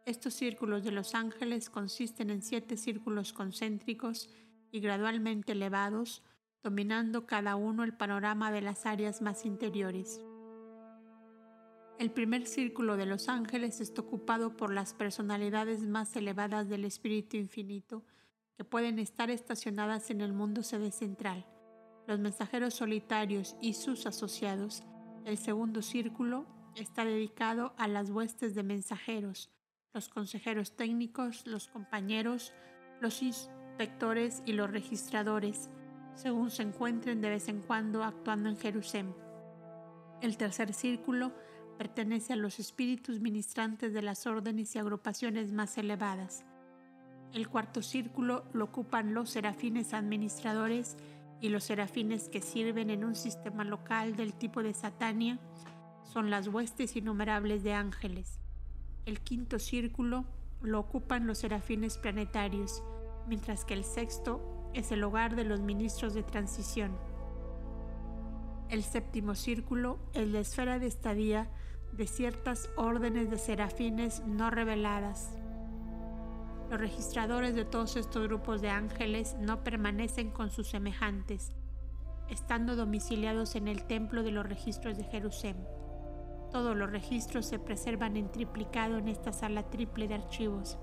estos 0.06 0.34
círculos 0.34 0.82
de 0.82 0.90
los 0.90 1.14
ángeles 1.14 1.70
consisten 1.70 2.30
en 2.30 2.42
siete 2.42 2.76
círculos 2.76 3.32
concéntricos 3.32 4.28
y 4.72 4.80
gradualmente 4.80 5.52
elevados, 5.52 6.24
dominando 6.62 7.26
cada 7.26 7.56
uno 7.56 7.84
el 7.84 7.94
panorama 7.94 8.52
de 8.52 8.60
las 8.60 8.86
áreas 8.86 9.20
más 9.20 9.44
interiores. 9.44 10.20
El 11.98 12.10
primer 12.10 12.46
círculo 12.46 12.96
de 12.96 13.06
los 13.06 13.28
ángeles 13.28 13.80
está 13.80 14.02
ocupado 14.02 14.56
por 14.56 14.72
las 14.72 14.94
personalidades 14.94 15.82
más 15.82 16.14
elevadas 16.16 16.68
del 16.68 16.84
Espíritu 16.84 17.36
Infinito, 17.36 18.04
que 18.56 18.64
pueden 18.64 18.98
estar 18.98 19.30
estacionadas 19.30 20.10
en 20.10 20.20
el 20.20 20.32
mundo 20.32 20.62
sede 20.62 20.90
central, 20.90 21.46
los 22.06 22.18
mensajeros 22.18 22.74
solitarios 22.74 23.56
y 23.60 23.74
sus 23.74 24.06
asociados. 24.06 24.82
El 25.24 25.38
segundo 25.38 25.82
círculo 25.82 26.46
está 26.76 27.04
dedicado 27.04 27.74
a 27.76 27.86
las 27.86 28.10
huestes 28.10 28.54
de 28.54 28.62
mensajeros, 28.62 29.50
los 29.92 30.08
consejeros 30.08 30.74
técnicos, 30.74 31.46
los 31.46 31.68
compañeros, 31.68 32.52
los 33.00 33.22
inspectores 33.22 34.42
y 34.46 34.52
los 34.54 34.70
registradores, 34.70 35.70
según 36.14 36.50
se 36.50 36.62
encuentren 36.62 37.20
de 37.20 37.30
vez 37.30 37.48
en 37.48 37.60
cuando 37.60 38.04
actuando 38.04 38.48
en 38.48 38.56
Jerusalén. 38.56 39.14
El 40.20 40.36
tercer 40.36 40.72
círculo 40.72 41.32
pertenece 41.78 42.32
a 42.32 42.36
los 42.36 42.60
espíritus 42.60 43.20
ministrantes 43.20 43.92
de 43.92 44.02
las 44.02 44.26
órdenes 44.26 44.74
y 44.74 44.78
agrupaciones 44.78 45.52
más 45.52 45.76
elevadas. 45.78 46.44
El 47.32 47.48
cuarto 47.48 47.82
círculo 47.82 48.44
lo 48.52 48.66
ocupan 48.66 49.14
los 49.14 49.30
serafines 49.30 49.94
administradores 49.94 50.96
y 51.40 51.48
los 51.48 51.64
serafines 51.64 52.28
que 52.28 52.40
sirven 52.40 52.90
en 52.90 53.04
un 53.04 53.16
sistema 53.16 53.64
local 53.64 54.14
del 54.14 54.34
tipo 54.34 54.62
de 54.62 54.74
Satania 54.74 55.40
son 56.04 56.30
las 56.30 56.46
huestes 56.46 56.94
innumerables 56.94 57.64
de 57.64 57.72
ángeles. 57.72 58.38
El 59.06 59.20
quinto 59.20 59.58
círculo 59.58 60.24
lo 60.60 60.78
ocupan 60.78 61.26
los 61.26 61.38
serafines 61.38 61.98
planetarios, 61.98 62.82
mientras 63.26 63.64
que 63.64 63.74
el 63.74 63.82
sexto 63.82 64.51
es 64.74 64.92
el 64.92 65.04
hogar 65.04 65.36
de 65.36 65.44
los 65.44 65.60
ministros 65.60 66.14
de 66.14 66.22
transición. 66.22 66.92
El 68.68 68.82
séptimo 68.82 69.34
círculo 69.34 69.98
es 70.14 70.28
la 70.28 70.40
esfera 70.40 70.78
de 70.78 70.86
estadía 70.86 71.50
de 71.92 72.06
ciertas 72.06 72.70
órdenes 72.76 73.30
de 73.30 73.38
serafines 73.38 74.22
no 74.26 74.50
reveladas. 74.50 75.36
Los 76.70 76.80
registradores 76.80 77.54
de 77.54 77.66
todos 77.66 77.96
estos 77.96 78.26
grupos 78.26 78.62
de 78.62 78.70
ángeles 78.70 79.36
no 79.38 79.62
permanecen 79.62 80.30
con 80.30 80.50
sus 80.50 80.68
semejantes, 80.68 81.52
estando 82.30 82.76
domiciliados 82.76 83.56
en 83.56 83.68
el 83.68 83.84
templo 83.84 84.22
de 84.22 84.30
los 84.30 84.46
registros 84.46 84.96
de 84.96 85.04
Jerusalén. 85.04 85.66
Todos 86.50 86.74
los 86.74 86.90
registros 86.90 87.44
se 87.44 87.58
preservan 87.58 88.16
en 88.16 88.30
triplicado 88.30 88.96
en 88.96 89.08
esta 89.08 89.32
sala 89.32 89.64
triple 89.70 90.08
de 90.08 90.14
archivos. 90.14 90.78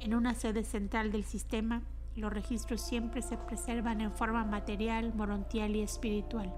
En 0.00 0.14
una 0.14 0.34
sede 0.34 0.64
central 0.64 1.12
del 1.12 1.24
sistema, 1.24 1.82
los 2.16 2.32
registros 2.32 2.80
siempre 2.80 3.22
se 3.22 3.38
preservan 3.38 4.00
en 4.00 4.12
forma 4.12 4.44
material, 4.44 5.14
morontial 5.14 5.74
y 5.76 5.82
espiritual. 5.82 6.52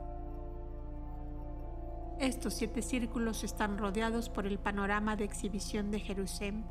Estos 2.19 2.55
siete 2.55 2.83
círculos 2.83 3.45
están 3.45 3.79
rodeados 3.79 4.29
por 4.29 4.47
el 4.47 4.59
panorama 4.59 5.17
de 5.17 5.25
exhibición 5.25 5.91
de 5.91 6.01
Jerusalén 6.01 6.65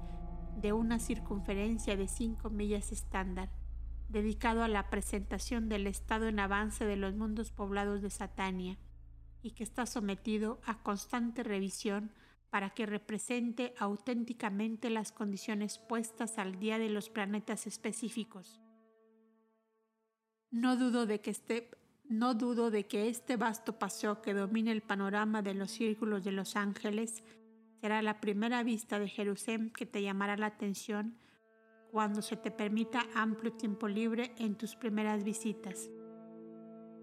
de 0.58 0.74
una 0.74 1.00
circunferencia 1.00 1.98
de 1.98 2.08
5 2.08 2.50
millas 2.50 2.92
estándar, 2.92 3.50
dedicado 4.10 4.64
a 4.64 4.68
la 4.68 4.90
presentación 4.90 5.70
del 5.70 5.88
estado 5.88 6.28
en 6.28 6.40
avance 6.40 6.86
de 6.86 6.96
los 6.96 7.16
mundos 7.16 7.52
poblados 7.52 8.02
de 8.02 8.10
Satania, 8.10 8.78
y 9.42 9.52
que 9.52 9.64
está 9.64 9.86
sometido 9.86 10.62
a 10.66 10.82
constante 10.82 11.44
revisión 11.44 12.12
para 12.50 12.70
que 12.70 12.86
represente 12.86 13.74
auténticamente 13.78 14.90
las 14.90 15.12
condiciones 15.12 15.80
puestas 15.80 16.38
al 16.38 16.60
día 16.60 16.78
de 16.78 16.90
los 16.90 17.10
planetas 17.10 17.68
específicos. 17.68 18.63
No 20.54 20.78
dudo 20.78 21.08
de 21.08 21.20
que 21.20 21.32
esté 21.32 21.72
No 22.08 22.36
dudo 22.36 22.70
de 22.70 22.86
que 22.86 23.10
este 23.10 23.38
vasto 23.38 23.80
paseo 23.80 24.22
que 24.22 24.36
domina 24.36 24.72
el 24.72 24.84
panorama 24.84 25.42
de 25.42 25.56
los 25.56 25.72
círculos 25.72 26.24
de 26.24 26.32
los 26.32 26.56
ángeles 26.56 27.24
será 27.82 28.04
la 28.04 28.22
primera 28.22 28.62
vista 28.62 29.00
de 29.00 29.08
Jerusalén 29.08 29.72
que 29.72 29.88
te 29.88 30.04
llamará 30.04 30.38
la 30.38 30.46
atención 30.46 31.18
cuando 31.92 32.22
se 32.22 32.38
te 32.38 32.52
permita 32.52 33.08
amplio 33.16 33.54
tiempo 33.54 33.88
libre 33.88 34.36
en 34.38 34.56
tus 34.56 34.76
primeras 34.76 35.24
visitas. 35.24 35.90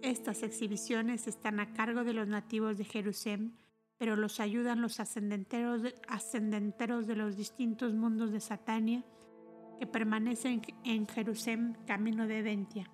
Estas 0.00 0.44
exhibiciones 0.44 1.26
están 1.26 1.58
a 1.58 1.72
cargo 1.72 2.04
de 2.04 2.12
los 2.12 2.28
nativos 2.28 2.78
de 2.78 2.84
Jerusalén, 2.84 3.56
pero 3.98 4.14
los 4.14 4.38
ayudan 4.38 4.80
los 4.80 5.00
ascendenteros 5.00 5.82
de, 5.82 5.92
de 5.92 7.16
los 7.16 7.36
distintos 7.36 7.94
mundos 7.94 8.30
de 8.30 8.38
Satania 8.38 9.04
que 9.80 9.88
permanecen 9.88 10.62
en 10.84 11.08
Jerusalén 11.08 11.76
camino 11.84 12.28
de 12.28 12.44
Dentia. 12.44 12.90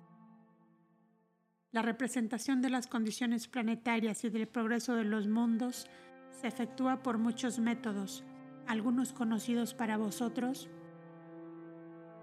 La 1.71 1.81
representación 1.81 2.61
de 2.61 2.69
las 2.69 2.87
condiciones 2.87 3.47
planetarias 3.47 4.23
y 4.23 4.29
del 4.29 4.47
progreso 4.47 4.95
de 4.95 5.03
los 5.03 5.27
mundos 5.27 5.87
se 6.31 6.47
efectúa 6.47 7.03
por 7.03 7.17
muchos 7.17 7.59
métodos, 7.59 8.23
algunos 8.67 9.11
conocidos 9.11 9.73
para 9.73 9.97
vosotros, 9.97 10.69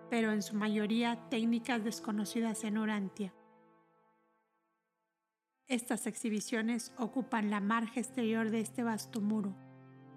pero 0.09 0.33
en 0.33 0.43
su 0.43 0.57
mayoría 0.57 1.29
técnicas 1.29 1.85
desconocidas 1.85 2.65
en 2.65 2.79
Urantia. 2.79 3.35
Estas 5.67 6.07
exhibiciones 6.07 6.93
ocupan 6.99 7.51
la 7.51 7.61
margen 7.61 8.03
exterior 8.03 8.51
de 8.51 8.61
este 8.61 8.83
vasto 8.83 9.21
muro. 9.21 9.55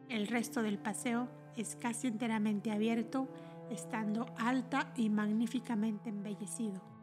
El 0.10 0.28
resto 0.28 0.62
del 0.62 0.78
paseo 0.78 1.30
es 1.56 1.76
casi 1.76 2.08
enteramente 2.08 2.72
abierto, 2.72 3.28
estando 3.72 4.34
alta 4.38 4.94
y 4.96 5.10
magníficamente 5.10 6.10
embellecido. 6.10 6.97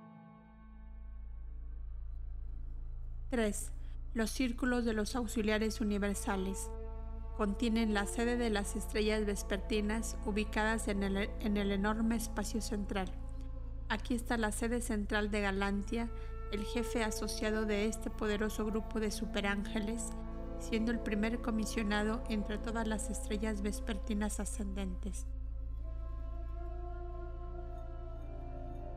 3. 3.30 3.72
Los 4.14 4.30
círculos 4.30 4.84
de 4.84 4.92
los 4.92 5.16
auxiliares 5.16 5.80
universales 5.80 6.70
contienen 7.36 7.94
la 7.94 8.06
sede 8.06 8.36
de 8.36 8.50
las 8.50 8.76
estrellas 8.76 9.24
vespertinas 9.26 10.16
ubicadas 10.24 10.88
en 10.88 11.02
el, 11.02 11.30
en 11.40 11.56
el, 11.56 11.72
enorme 11.72 12.16
espacio 12.16 12.60
central. 12.60 13.08
Aquí 13.88 14.14
está 14.14 14.36
la 14.36 14.52
sede 14.52 14.80
central 14.80 15.30
de 15.30 15.40
Galantia, 15.40 16.08
el 16.52 16.64
jefe 16.64 17.02
asociado 17.02 17.66
de 17.66 17.86
este 17.86 18.10
poderoso 18.10 18.64
grupo 18.64 19.00
de 19.00 19.10
superángeles, 19.10 20.10
siendo 20.60 20.92
el 20.92 21.00
primer 21.00 21.40
comisionado 21.40 22.22
entre 22.28 22.58
todas 22.58 22.86
las 22.86 23.10
estrellas 23.10 23.62
vespertinas 23.62 24.38
ascendentes. 24.38 25.26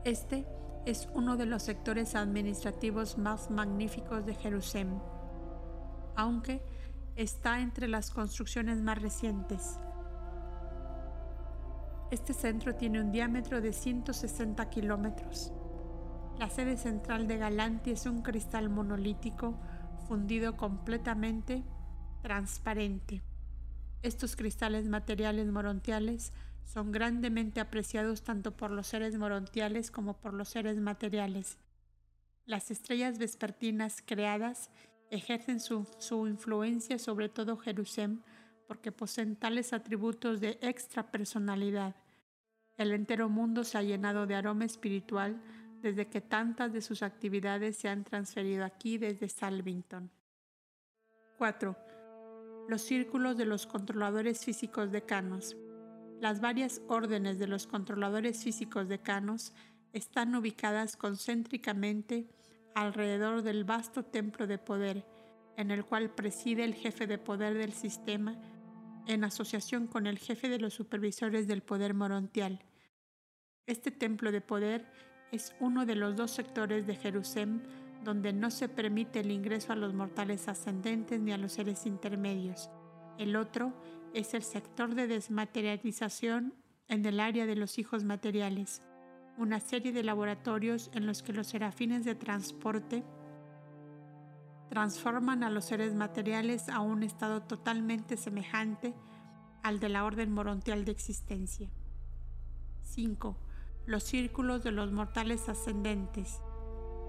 Este 0.03 0.45
es 0.87 1.09
uno 1.13 1.35
de 1.35 1.45
los 1.45 1.63
sectores 1.63 2.15
administrativos 2.15 3.17
más 3.17 3.51
magníficos 3.51 4.25
de 4.25 4.35
Jerusalén, 4.35 5.01
aunque 6.15 6.63
está 7.17 7.59
entre 7.59 7.89
las 7.89 8.09
construcciones 8.09 8.77
más 8.81 9.01
recientes. 9.01 9.79
Este 12.09 12.33
centro 12.33 12.75
tiene 12.75 13.01
un 13.01 13.11
diámetro 13.11 13.59
de 13.59 13.73
160 13.73 14.69
kilómetros. 14.69 15.51
La 16.39 16.49
sede 16.49 16.77
central 16.77 17.27
de 17.27 17.35
Galanti 17.35 17.91
es 17.91 18.05
un 18.05 18.21
cristal 18.21 18.69
monolítico 18.69 19.59
fundido 20.07 20.55
completamente 20.55 21.65
transparente. 22.21 23.21
Estos 24.03 24.37
cristales 24.37 24.87
materiales 24.87 25.51
morontiales 25.51 26.31
son 26.67 26.91
grandemente 26.91 27.61
apreciados 27.61 28.23
tanto 28.23 28.51
por 28.55 28.71
los 28.71 28.87
seres 28.87 29.17
morontiales 29.17 29.89
como 29.89 30.19
por 30.19 30.33
los 30.33 30.49
seres 30.49 30.77
materiales. 30.77 31.57
Las 32.45 32.71
estrellas 32.71 33.17
vespertinas 33.17 34.03
creadas 34.05 34.69
ejercen 35.09 35.61
su, 35.61 36.27
influencia 36.27 36.99
sobre 36.99 37.29
todo 37.29 37.55
Jerusalén 37.57 38.21
porque 38.67 38.91
poseen 38.91 39.37
tales 39.37 39.71
atributos 39.71 40.41
de 40.41 40.59
extra 40.61 41.09
personalidad. 41.09 41.95
El 42.75 42.91
entero 42.91 43.29
mundo 43.29 43.63
se 43.63 43.77
ha 43.77 43.81
llenado 43.81 44.27
de 44.27 44.35
aroma 44.35 44.65
espiritual 44.65 45.41
desde 45.81 46.09
que 46.09 46.19
tantas 46.19 46.73
de 46.73 46.81
sus 46.81 47.01
actividades 47.01 47.77
se 47.77 47.87
han 47.87 48.03
transferido 48.03 48.65
aquí 48.65 48.97
desde 48.97 49.29
Salvington. 49.29 50.11
4. 51.37 51.77
Los 52.67 52.81
círculos 52.81 53.37
de 53.37 53.45
los 53.45 53.65
controladores 53.65 54.43
físicos 54.43 54.91
decanos. 54.91 55.55
Las 56.19 56.41
varias 56.41 56.81
órdenes 56.87 57.37
de 57.37 57.47
los 57.47 57.67
controladores 57.67 58.43
físicos 58.43 58.87
decanos 58.87 59.53
están 59.93 60.33
ubicadas 60.35 60.97
concéntricamente 60.97 62.27
alrededor 62.73 63.43
del 63.43 63.63
vasto 63.63 64.03
templo 64.03 64.47
de 64.47 64.57
poder, 64.57 65.05
en 65.57 65.69
el 65.71 65.85
cual 65.85 66.09
preside 66.09 66.63
el 66.63 66.73
jefe 66.73 67.05
de 67.05 67.17
poder 67.17 67.53
del 67.53 67.73
sistema, 67.73 68.35
en 69.05 69.23
asociación 69.23 69.87
con 69.87 70.07
el 70.07 70.17
jefe 70.17 70.49
de 70.49 70.59
los 70.59 70.73
supervisores 70.73 71.47
del 71.47 71.61
poder 71.61 71.93
morontial. 71.93 72.63
Este 73.67 73.91
templo 73.91 74.31
de 74.31 74.41
poder 74.41 74.91
es 75.31 75.55
uno 75.59 75.85
de 75.85 75.95
los 75.95 76.15
dos 76.15 76.31
sectores 76.31 76.87
de 76.87 76.95
Jerusalén 76.95 77.61
donde 78.03 78.33
no 78.33 78.51
se 78.51 78.69
permite 78.69 79.19
el 79.19 79.31
ingreso 79.31 79.73
a 79.73 79.75
los 79.75 79.93
mortales 79.93 80.47
ascendentes 80.47 81.19
ni 81.19 81.31
a 81.31 81.37
los 81.37 81.53
seres 81.53 81.85
intermedios. 81.85 82.69
El 83.17 83.35
otro 83.35 83.73
es 84.13 84.33
el 84.33 84.43
sector 84.43 84.95
de 84.95 85.07
desmaterialización 85.07 86.53
en 86.87 87.05
el 87.05 87.19
área 87.19 87.45
de 87.45 87.55
los 87.55 87.77
hijos 87.77 88.03
materiales 88.03 88.81
una 89.37 89.59
serie 89.59 89.91
de 89.91 90.03
laboratorios 90.03 90.89
en 90.93 91.05
los 91.05 91.21
que 91.21 91.31
los 91.31 91.47
serafines 91.47 92.03
de 92.03 92.15
transporte 92.15 93.03
transforman 94.69 95.43
a 95.43 95.49
los 95.49 95.65
seres 95.65 95.93
materiales 95.93 96.69
a 96.69 96.81
un 96.81 97.03
estado 97.03 97.43
totalmente 97.43 98.17
semejante 98.17 98.93
al 99.63 99.79
de 99.79 99.89
la 99.89 100.03
orden 100.03 100.31
morontial 100.31 100.85
de 100.85 100.91
existencia. 100.91 101.69
5. 102.81 103.37
Los 103.85 104.03
círculos 104.03 104.63
de 104.63 104.71
los 104.71 104.91
mortales 104.91 105.47
ascendentes, 105.49 106.41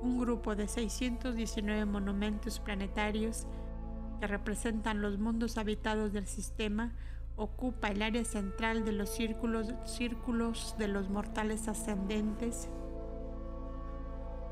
un 0.03 0.19
grupo 0.19 0.55
de 0.55 0.69
619 0.69 1.87
monumentos 1.87 2.61
planetarios 2.61 3.47
que 4.19 4.27
representan 4.27 5.03
los 5.03 5.19
mundos 5.19 5.59
habitados 5.59 6.13
del 6.13 6.27
sistema 6.27 6.95
ocupa 7.37 7.89
el 7.89 8.03
área 8.03 8.25
central 8.25 8.85
de 8.85 8.93
los 8.93 9.11
círculos, 9.11 9.73
círculos 9.85 10.75
de 10.79 10.89
los 10.89 11.09
mortales 11.09 11.69
ascendentes 11.69 12.69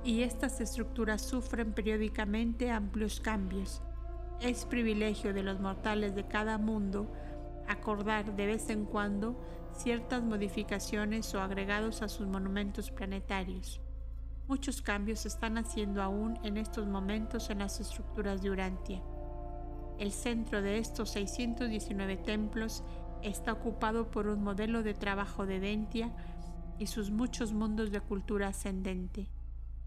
y 0.06 0.22
estas 0.22 0.60
estructuras 0.60 1.20
sufren 1.20 1.72
periódicamente 1.72 2.70
amplios 2.70 3.18
cambios. 3.18 3.82
Es 4.40 4.64
privilegio 4.64 5.34
de 5.34 5.42
los 5.42 5.58
mortales 5.58 6.14
de 6.14 6.28
cada 6.28 6.58
mundo 6.58 7.10
acordar 7.66 8.36
de 8.36 8.46
vez 8.46 8.70
en 8.70 8.84
cuando 8.84 9.36
ciertas 9.72 10.22
modificaciones 10.22 11.34
o 11.34 11.40
agregados 11.40 12.02
a 12.02 12.08
sus 12.08 12.28
monumentos 12.28 12.92
planetarios. 12.92 13.80
Muchos 14.46 14.80
cambios 14.80 15.20
se 15.20 15.28
están 15.28 15.58
haciendo 15.58 16.00
aún 16.00 16.38
en 16.44 16.56
estos 16.56 16.86
momentos 16.86 17.50
en 17.50 17.58
las 17.58 17.80
estructuras 17.80 18.42
de 18.42 18.50
Urantia. 18.50 19.02
El 19.98 20.12
centro 20.12 20.60
de 20.60 20.78
estos 20.78 21.10
619 21.10 22.18
templos 22.18 22.84
está 23.22 23.54
ocupado 23.54 24.10
por 24.10 24.28
un 24.28 24.42
modelo 24.42 24.82
de 24.82 24.92
trabajo 24.92 25.46
de 25.46 25.58
Dentia 25.58 26.14
y 26.78 26.86
sus 26.86 27.10
muchos 27.10 27.54
mundos 27.54 27.90
de 27.90 28.00
cultura 28.00 28.48
ascendente. 28.48 29.30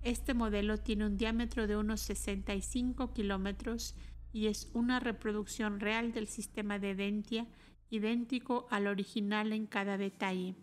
Este 0.01 0.33
modelo 0.33 0.77
tiene 0.77 1.05
un 1.05 1.17
diámetro 1.17 1.67
de 1.67 1.77
unos 1.77 2.01
65 2.01 3.13
kilómetros 3.13 3.95
y 4.33 4.47
es 4.47 4.71
una 4.73 4.99
reproducción 4.99 5.79
real 5.79 6.11
del 6.11 6.27
sistema 6.27 6.79
de 6.79 6.95
Dentia, 6.95 7.47
idéntico 7.91 8.67
al 8.71 8.87
original 8.87 9.53
en 9.53 9.67
cada 9.67 9.97
detalle. 9.97 10.55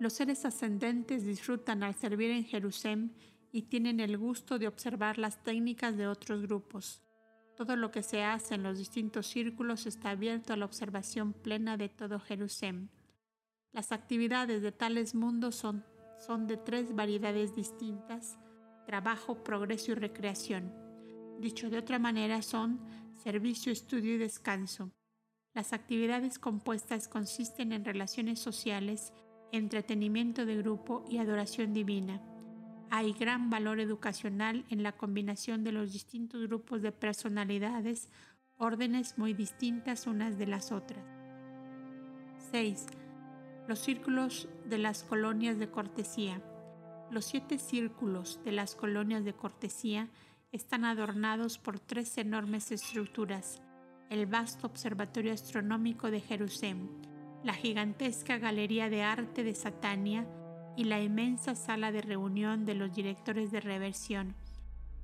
Los 0.00 0.14
seres 0.14 0.44
ascendentes 0.46 1.24
disfrutan 1.24 1.82
al 1.82 1.94
servir 1.94 2.30
en 2.30 2.44
Jerusalén 2.44 3.14
y 3.52 3.62
tienen 3.62 4.00
el 4.00 4.16
gusto 4.18 4.58
de 4.58 4.68
observar 4.68 5.18
las 5.18 5.42
técnicas 5.44 5.96
de 5.96 6.06
otros 6.06 6.42
grupos. 6.42 7.03
Todo 7.56 7.76
lo 7.76 7.90
que 7.90 8.02
se 8.02 8.24
hace 8.24 8.56
en 8.56 8.64
los 8.64 8.78
distintos 8.78 9.26
círculos 9.28 9.86
está 9.86 10.10
abierto 10.10 10.52
a 10.52 10.56
la 10.56 10.64
observación 10.64 11.32
plena 11.32 11.76
de 11.76 11.88
todo 11.88 12.18
Jerusalén. 12.18 12.90
Las 13.72 13.92
actividades 13.92 14.62
de 14.62 14.72
tales 14.72 15.14
mundos 15.14 15.54
son, 15.54 15.84
son 16.18 16.46
de 16.46 16.56
tres 16.56 16.94
variedades 16.94 17.54
distintas, 17.54 18.38
trabajo, 18.86 19.42
progreso 19.42 19.92
y 19.92 19.94
recreación. 19.94 20.72
Dicho 21.40 21.70
de 21.70 21.78
otra 21.78 21.98
manera, 21.98 22.42
son 22.42 22.80
servicio, 23.22 23.72
estudio 23.72 24.14
y 24.14 24.18
descanso. 24.18 24.90
Las 25.54 25.72
actividades 25.72 26.38
compuestas 26.38 27.06
consisten 27.06 27.72
en 27.72 27.84
relaciones 27.84 28.40
sociales, 28.40 29.12
entretenimiento 29.52 30.44
de 30.44 30.56
grupo 30.56 31.04
y 31.08 31.18
adoración 31.18 31.72
divina. 31.72 32.20
Hay 32.90 33.12
gran 33.12 33.50
valor 33.50 33.80
educacional 33.80 34.64
en 34.68 34.82
la 34.82 34.92
combinación 34.92 35.64
de 35.64 35.72
los 35.72 35.92
distintos 35.92 36.46
grupos 36.46 36.82
de 36.82 36.92
personalidades, 36.92 38.08
órdenes 38.56 39.18
muy 39.18 39.34
distintas 39.34 40.06
unas 40.06 40.38
de 40.38 40.46
las 40.46 40.72
otras. 40.72 41.04
6. 42.50 42.86
Los 43.66 43.80
círculos 43.80 44.48
de 44.66 44.78
las 44.78 45.02
colonias 45.02 45.58
de 45.58 45.70
cortesía. 45.70 46.40
Los 47.10 47.26
siete 47.26 47.58
círculos 47.58 48.40
de 48.44 48.52
las 48.52 48.74
colonias 48.74 49.24
de 49.24 49.34
cortesía 49.34 50.08
están 50.52 50.84
adornados 50.84 51.58
por 51.58 51.80
tres 51.80 52.16
enormes 52.18 52.70
estructuras, 52.70 53.60
el 54.08 54.26
vasto 54.26 54.66
observatorio 54.66 55.32
astronómico 55.32 56.10
de 56.10 56.20
Jerusalén, 56.20 56.88
la 57.42 57.54
gigantesca 57.54 58.38
galería 58.38 58.88
de 58.88 59.02
arte 59.02 59.42
de 59.42 59.54
Satania 59.54 60.26
y 60.76 60.84
la 60.84 61.00
inmensa 61.00 61.54
sala 61.54 61.92
de 61.92 62.02
reunión 62.02 62.64
de 62.64 62.74
los 62.74 62.94
directores 62.94 63.50
de 63.50 63.60
reversión, 63.60 64.34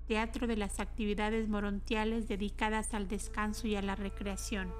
teatro 0.07 0.47
de 0.47 0.57
las 0.57 0.81
actividades 0.81 1.49
morontiales 1.49 2.29
dedicadas 2.29 2.95
al 2.95 3.09
descanso 3.09 3.69
y 3.69 3.77
a 3.77 3.83
la 3.83 3.95
recreación. 3.95 4.73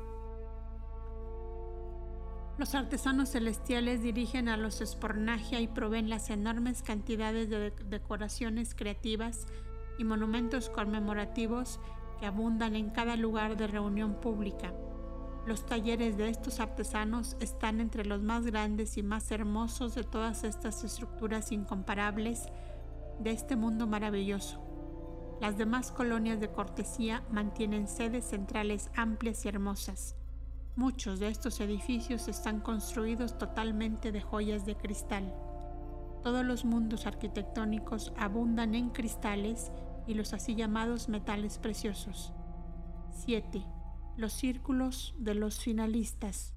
Los 2.59 2.75
artesanos 2.75 3.31
celestiales 3.31 4.03
dirigen 4.03 4.49
a 4.49 4.57
los 4.57 4.81
espornagia 4.81 5.61
y 5.61 5.69
proveen 5.69 6.11
las 6.11 6.29
enormes 6.29 6.83
cantidades 6.83 7.49
de 7.49 7.71
decoraciones 7.71 8.75
creativas 8.75 9.47
y 9.99 10.05
monumentos 10.05 10.69
conmemorativos 10.69 11.81
que 12.19 12.27
abundan 12.27 12.77
en 12.77 12.91
cada 12.91 13.17
lugar 13.17 13.57
de 13.57 13.67
reunión 13.67 14.21
pública. 14.21 14.75
Los 15.47 15.65
talleres 15.65 16.17
de 16.19 16.29
estos 16.29 16.61
artesanos 16.61 17.37
están 17.41 17.81
entre 17.81 18.05
los 18.05 18.23
más 18.23 18.45
grandes 18.45 18.99
y 18.99 19.03
más 19.03 19.31
hermosos 19.31 19.95
de 19.95 20.05
todas 20.05 20.45
estas 20.45 20.85
estructuras 20.85 21.51
incomparables 21.51 22.47
de 23.19 23.31
este 23.33 23.57
mundo 23.57 23.87
maravilloso. 23.87 24.61
Las 25.41 25.57
demás 25.57 25.91
colonias 25.91 26.41
de 26.41 26.51
cortesía 26.51 27.23
mantienen 27.31 27.89
sedes 27.89 28.27
centrales 28.27 28.91
amplias 28.95 29.45
y 29.47 29.49
hermosas. 29.49 30.15
Muchos 30.77 31.19
de 31.19 31.29
estos 31.29 31.61
edificios 31.61 32.29
están 32.29 32.61
construidos 32.61 33.39
totalmente 33.39 34.13
de 34.13 34.21
joyas 34.21 34.67
de 34.67 34.77
cristal. 34.77 35.35
Todos 36.23 36.45
los 36.45 36.67
mundos 36.67 37.07
arquitectónicos 37.07 38.13
abundan 38.19 38.75
en 38.75 38.91
cristales 38.91 39.73
y 40.07 40.13
los 40.13 40.35
así 40.35 40.55
llamados 40.55 41.09
metales 41.09 41.59
preciosos. 41.59 42.35
7. 43.13 43.80
Los 44.21 44.35
círculos 44.35 45.15
de 45.17 45.35
los 45.35 45.61
finalistas. 45.61 46.53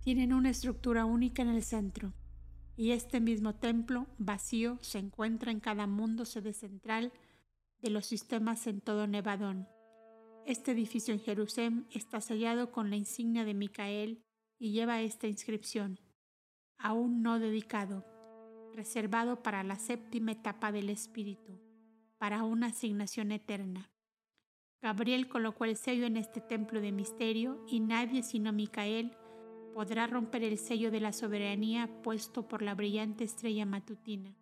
Tienen 0.00 0.32
una 0.32 0.48
estructura 0.48 1.04
única 1.04 1.42
en 1.42 1.50
el 1.50 1.62
centro, 1.62 2.14
y 2.78 2.92
este 2.92 3.20
mismo 3.20 3.56
templo 3.56 4.06
vacío 4.16 4.78
se 4.80 5.00
encuentra 5.00 5.52
en 5.52 5.60
cada 5.60 5.86
mundo 5.86 6.24
sede 6.24 6.54
central 6.54 7.12
de 7.82 7.90
los 7.90 8.06
sistemas 8.06 8.66
en 8.66 8.80
todo 8.80 9.06
Nevadón. 9.06 9.68
Este 10.46 10.72
edificio 10.72 11.12
en 11.12 11.20
Jerusalén 11.20 11.86
está 11.90 12.22
sellado 12.22 12.72
con 12.72 12.88
la 12.88 12.96
insignia 12.96 13.44
de 13.44 13.52
Micael 13.52 14.24
y 14.58 14.72
lleva 14.72 15.02
esta 15.02 15.26
inscripción, 15.26 16.00
aún 16.78 17.20
no 17.20 17.38
dedicado, 17.38 18.06
reservado 18.74 19.42
para 19.42 19.62
la 19.62 19.76
séptima 19.76 20.32
etapa 20.32 20.72
del 20.72 20.88
Espíritu, 20.88 21.60
para 22.16 22.44
una 22.44 22.68
asignación 22.68 23.30
eterna. 23.30 23.90
Gabriel 24.80 25.28
colocó 25.28 25.64
el 25.64 25.76
sello 25.76 26.06
en 26.06 26.16
este 26.16 26.40
templo 26.40 26.80
de 26.80 26.92
misterio 26.92 27.64
y 27.66 27.80
nadie 27.80 28.22
sino 28.22 28.52
Micael 28.52 29.16
podrá 29.74 30.06
romper 30.06 30.44
el 30.44 30.56
sello 30.56 30.90
de 30.90 31.00
la 31.00 31.12
soberanía 31.12 31.88
puesto 32.02 32.46
por 32.46 32.62
la 32.62 32.74
brillante 32.74 33.24
estrella 33.24 33.66
matutina. 33.66 34.34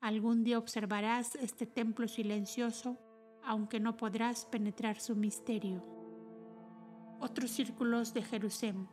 Algún 0.00 0.44
día 0.44 0.58
observarás 0.58 1.34
este 1.34 1.66
templo 1.66 2.08
silencioso 2.08 2.98
aunque 3.42 3.80
no 3.80 3.96
podrás 3.96 4.46
penetrar 4.46 4.98
su 5.00 5.16
misterio. 5.16 5.84
Otros 7.20 7.50
círculos 7.50 8.14
de 8.14 8.22
Jerusalén. 8.22 8.88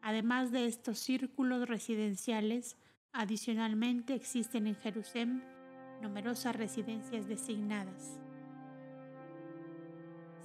Además 0.00 0.50
de 0.50 0.66
estos 0.66 0.98
círculos 0.98 1.68
residenciales, 1.68 2.76
adicionalmente 3.12 4.14
existen 4.14 4.66
en 4.66 4.74
Jerusalén 4.74 5.44
numerosas 6.00 6.56
residencias 6.56 7.28
designadas. 7.28 8.20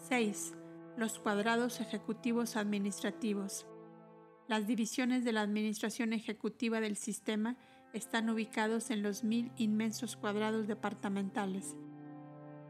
6. 0.08 0.54
Los 0.98 1.20
cuadrados 1.20 1.80
ejecutivos 1.80 2.56
administrativos. 2.56 3.68
Las 4.48 4.68
divisiones 4.68 5.26
de 5.26 5.34
la 5.34 5.42
administración 5.42 6.14
ejecutiva 6.14 6.80
del 6.80 6.96
sistema 6.96 7.58
están 7.94 8.30
ubicados 8.30 8.90
en 8.90 9.04
los 9.04 9.24
mil 9.24 9.52
inmensos 9.58 10.16
cuadrados 10.16 10.68
departamentales 10.68 11.76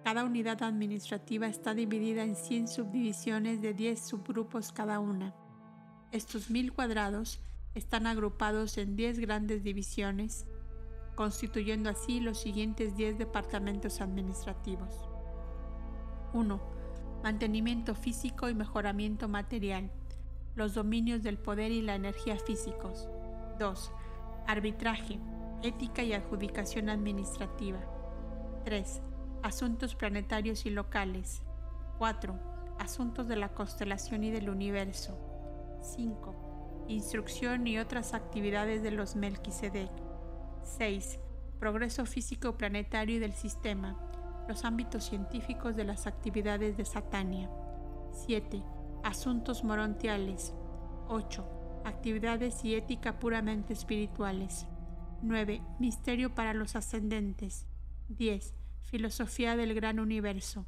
cada 0.08 0.24
unidad 0.24 0.64
administrativa 0.64 1.48
está 1.48 1.74
dividida 1.74 2.24
en 2.24 2.38
100 2.38 2.70
subdivisiones 2.70 3.62
de 3.62 3.74
10 3.74 4.00
subgrupos 4.00 4.72
cada 4.72 5.02
una. 5.02 5.36
Estos 6.14 6.50
mil 6.50 6.72
cuadrados 6.72 7.42
están 7.76 8.08
agrupados 8.08 8.78
en 8.78 8.96
10 8.96 9.20
grandes 9.20 9.66
divisiones, 9.66 10.46
constituyendo 11.16 11.90
así 11.90 12.22
los 12.22 12.40
siguientes 12.40 12.96
10 12.96 13.18
departamentos 13.18 14.00
administrativos. 14.00 14.96
1. 16.32 16.76
Mantenimiento 17.28 17.93
físico 17.93 18.47
y 18.47 18.55
mejoramiento 18.55 19.28
material. 19.28 19.91
Los 20.55 20.73
dominios 20.73 21.23
del 21.23 21.38
poder 21.38 21.73
y 21.73 21.82
la 21.82 21.93
energía 21.93 22.38
físicos. 22.39 23.09
2. 23.59 23.91
Arbitraje, 24.47 25.19
ética 25.61 26.03
y 26.03 26.13
adjudicación 26.13 26.88
administrativa. 26.88 27.80
3 28.63 29.01
Asuntos 29.43 29.93
planetarios 29.93 30.65
y 30.65 30.69
locales. 30.69 31.43
4. 31.97 32.34
Asuntos 32.80 33.28
de 33.28 33.36
la 33.36 33.49
constelación 33.49 34.23
y 34.23 34.32
del 34.32 34.49
universo. 34.49 35.19
5. 35.82 36.86
Instrucción 36.88 37.67
y 37.67 37.78
otras 37.78 38.13
actividades 38.13 38.82
de 38.84 38.91
los 38.91 39.17
Melquisedec. 39.17 39.91
6. 40.63 41.19
Progreso 41.59 42.05
físico 42.05 42.57
planetario 42.57 43.17
y 43.17 43.19
del 43.19 43.34
sistema. 43.34 43.99
Los 44.48 44.64
ámbitos 44.64 45.06
científicos 45.06 45.76
de 45.76 45.84
las 45.84 46.08
actividades 46.08 46.78
de 46.78 46.86
Satania. 46.86 47.50
7. 48.12 48.64
Asuntos 49.04 49.64
morontiales. 49.64 50.54
8. 51.08 51.82
Actividades 51.86 52.64
y 52.64 52.76
ética 52.76 53.20
puramente 53.20 53.74
espirituales. 53.74 54.68
9. 55.22 55.62
Misterio 55.80 56.34
para 56.34 56.54
los 56.54 56.76
ascendentes. 56.76 57.66
10 58.10 58.54
Filosofía 58.88 59.58
del 59.58 59.74
Gran 59.74 60.00
Universo. 60.00 60.66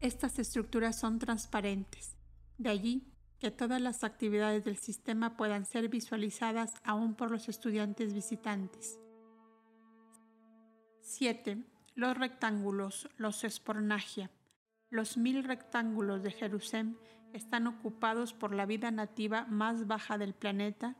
Estas 0.00 0.40
estructuras 0.40 0.98
son 0.98 1.20
transparentes, 1.20 2.16
de 2.58 2.70
allí 2.70 3.06
que 3.38 3.52
todas 3.52 3.80
las 3.80 4.02
actividades 4.02 4.64
del 4.64 4.76
sistema 4.76 5.36
puedan 5.36 5.64
ser 5.64 5.88
visualizadas 5.88 6.74
aún 6.82 7.14
por 7.14 7.30
los 7.30 7.48
estudiantes 7.48 8.12
visitantes. 8.12 8.98
7. 11.02 11.64
Los 11.94 12.16
rectángulos, 12.16 13.08
los 13.16 13.44
espornagia. 13.44 14.30
Los 14.90 15.16
mil 15.16 15.44
rectángulos 15.44 16.22
de 16.22 16.30
Jerusalén 16.30 16.98
están 17.32 17.66
ocupados 17.66 18.32
por 18.32 18.54
la 18.54 18.66
vida 18.66 18.90
nativa 18.90 19.44
más 19.46 19.86
baja 19.86 20.18
del 20.18 20.34
planeta 20.34 20.96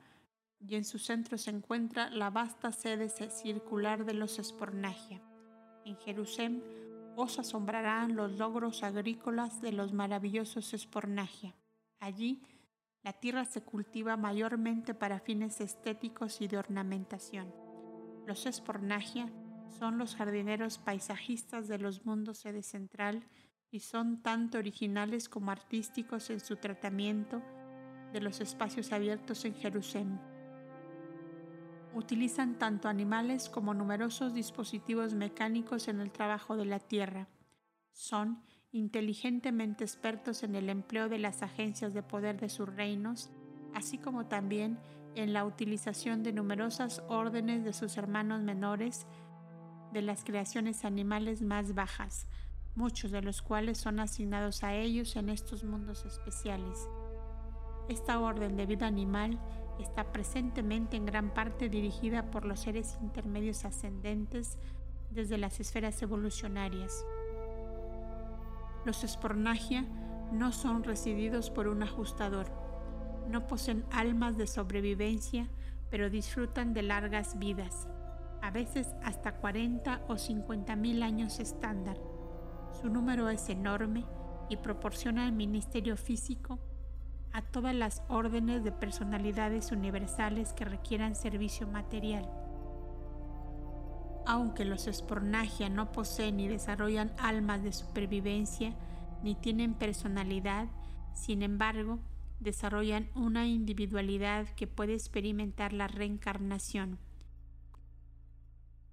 y 0.61 0.77
en 0.77 0.85
su 0.85 0.99
centro 0.99 1.39
se 1.39 1.51
encuentra 1.51 2.11
la 2.11 2.31
vasta 2.31 2.73
sede 2.73 3.09
circular 3.09 4.05
de 4.05 4.15
los 4.15 4.39
espornagia. 4.39 5.23
En 5.85 5.97
Jerusalén 5.97 6.63
os 7.17 7.39
asombrarán 7.39 8.17
los 8.17 8.33
logros 8.33 8.83
agrícolas 8.83 9.61
de 9.61 9.73
los 9.73 9.93
maravillosos 9.93 10.73
Espornagia. 10.75 11.55
Allí, 11.99 12.43
la 13.03 13.13
tierra 13.15 13.45
se 13.45 13.63
cultiva 13.63 14.17
mayormente 14.17 14.95
para 14.95 15.21
fines 15.21 15.61
estéticos 15.61 16.41
y 16.41 16.49
de 16.49 16.59
ornamentación. 16.59 17.53
Los 18.27 18.47
Espornagia 18.47 19.31
son 19.71 19.99
los 19.99 20.17
jardineros 20.17 20.79
paisajistas 20.79 21.69
de 21.69 21.79
los 21.79 22.05
mundos 22.05 22.39
sede 22.39 22.63
central 22.63 23.25
y 23.71 23.81
son 23.81 24.23
tanto 24.23 24.59
originales 24.59 25.29
como 25.29 25.51
artísticos 25.51 26.31
en 26.31 26.41
su 26.41 26.57
tratamiento 26.57 27.43
de 28.13 28.21
los 28.21 28.41
espacios 28.41 28.93
abiertos 28.93 29.45
en 29.45 29.55
Jerusalén. 29.55 30.21
Utilizan 31.95 32.59
tanto 32.59 32.89
animales 32.89 33.49
como 33.49 33.75
numerosos 33.75 34.35
dispositivos 34.35 35.15
mecánicos 35.15 35.89
en 35.89 36.01
el 36.01 36.11
trabajo 36.11 36.57
de 36.57 36.65
la 36.65 36.79
tierra. 36.79 37.29
Son 37.93 38.43
inteligentemente 38.73 39.85
expertos 39.85 40.43
en 40.43 40.55
el 40.55 40.69
empleo 40.69 41.09
de 41.09 41.19
las 41.19 41.43
agencias 41.43 41.93
de 41.93 42.03
poder 42.03 42.41
de 42.41 42.49
sus 42.49 42.69
reinos, 42.69 43.31
así 43.75 43.99
como 43.99 44.27
también 44.27 44.79
en 45.17 45.33
la 45.33 45.45
utilización 45.45 46.23
de 46.23 46.33
numerosas 46.33 47.03
órdenes 47.09 47.65
de 47.65 47.73
sus 47.73 47.97
hermanos 47.97 48.43
menores 48.43 49.07
de 49.93 50.03
las 50.03 50.25
creaciones 50.25 50.85
animales 50.85 51.43
más 51.43 51.75
bajas, 51.75 52.27
muchos 52.75 53.11
de 53.11 53.23
los 53.23 53.43
cuales 53.43 53.79
son 53.79 54.01
asignados 54.01 54.63
a 54.63 54.75
ellos 54.75 55.17
en 55.17 55.29
estos 55.29 55.65
mundos 55.65 56.05
especiales. 56.05 56.89
Esta 57.89 58.21
orden 58.21 58.57
de 58.57 58.67
vida 58.67 58.87
animal 58.87 59.39
está 59.81 60.13
presentemente 60.13 60.97
en 60.97 61.07
gran 61.07 61.35
parte 61.35 61.69
dirigida 61.69 62.31
por 62.31 62.45
los 62.45 62.61
seres 62.61 62.99
intermedios 63.03 63.65
ascendentes 63.65 64.59
desde 65.11 65.39
las 65.39 65.59
esferas 65.59 66.01
evolucionarias. 66.03 67.05
Los 68.85 69.03
espornagia 69.05 69.85
no 70.33 70.53
son 70.53 70.85
resididos 70.85 71.51
por 71.51 71.67
un 71.67 71.83
ajustador, 71.83 72.47
no 73.29 73.47
poseen 73.47 73.85
almas 73.91 74.37
de 74.37 74.47
sobrevivencia 74.47 75.49
pero 75.91 76.09
disfrutan 76.09 76.73
de 76.73 76.83
largas 76.83 77.39
vidas, 77.39 77.89
a 78.43 78.51
veces 78.51 78.89
hasta 79.03 79.33
40 79.33 80.03
o 80.09 80.19
50 80.19 80.77
mil 80.77 81.03
años 81.03 81.41
estándar. 81.41 81.99
Su 82.81 82.89
número 82.89 83.29
es 83.29 83.49
enorme 83.49 84.05
y 84.49 84.57
proporciona 84.57 85.27
al 85.27 85.33
ministerio 85.33 85.97
físico 85.97 86.59
a 87.33 87.43
todas 87.43 87.75
las 87.75 88.03
órdenes 88.09 88.65
de 88.65 88.73
personalidades 88.73 89.71
universales 89.73 90.53
que 90.53 90.65
requieran 90.65 91.15
servicio 91.15 91.67
material. 91.67 92.29
Aunque 94.27 94.65
los 94.65 94.87
espornagia 94.87 95.69
no 95.69 95.93
poseen 95.93 96.37
ni 96.37 96.49
desarrollan 96.49 97.13
almas 97.19 97.63
de 97.63 97.73
supervivencia, 97.73 98.75
ni 99.23 99.35
tienen 99.35 99.75
personalidad, 99.75 100.67
sin 101.13 101.43
embargo, 101.43 101.99
desarrollan 102.41 103.09
una 103.15 103.47
individualidad 103.47 104.47
que 104.57 104.67
puede 104.67 104.95
experimentar 104.95 105.73
la 105.73 105.89
reencarnación. 105.89 106.99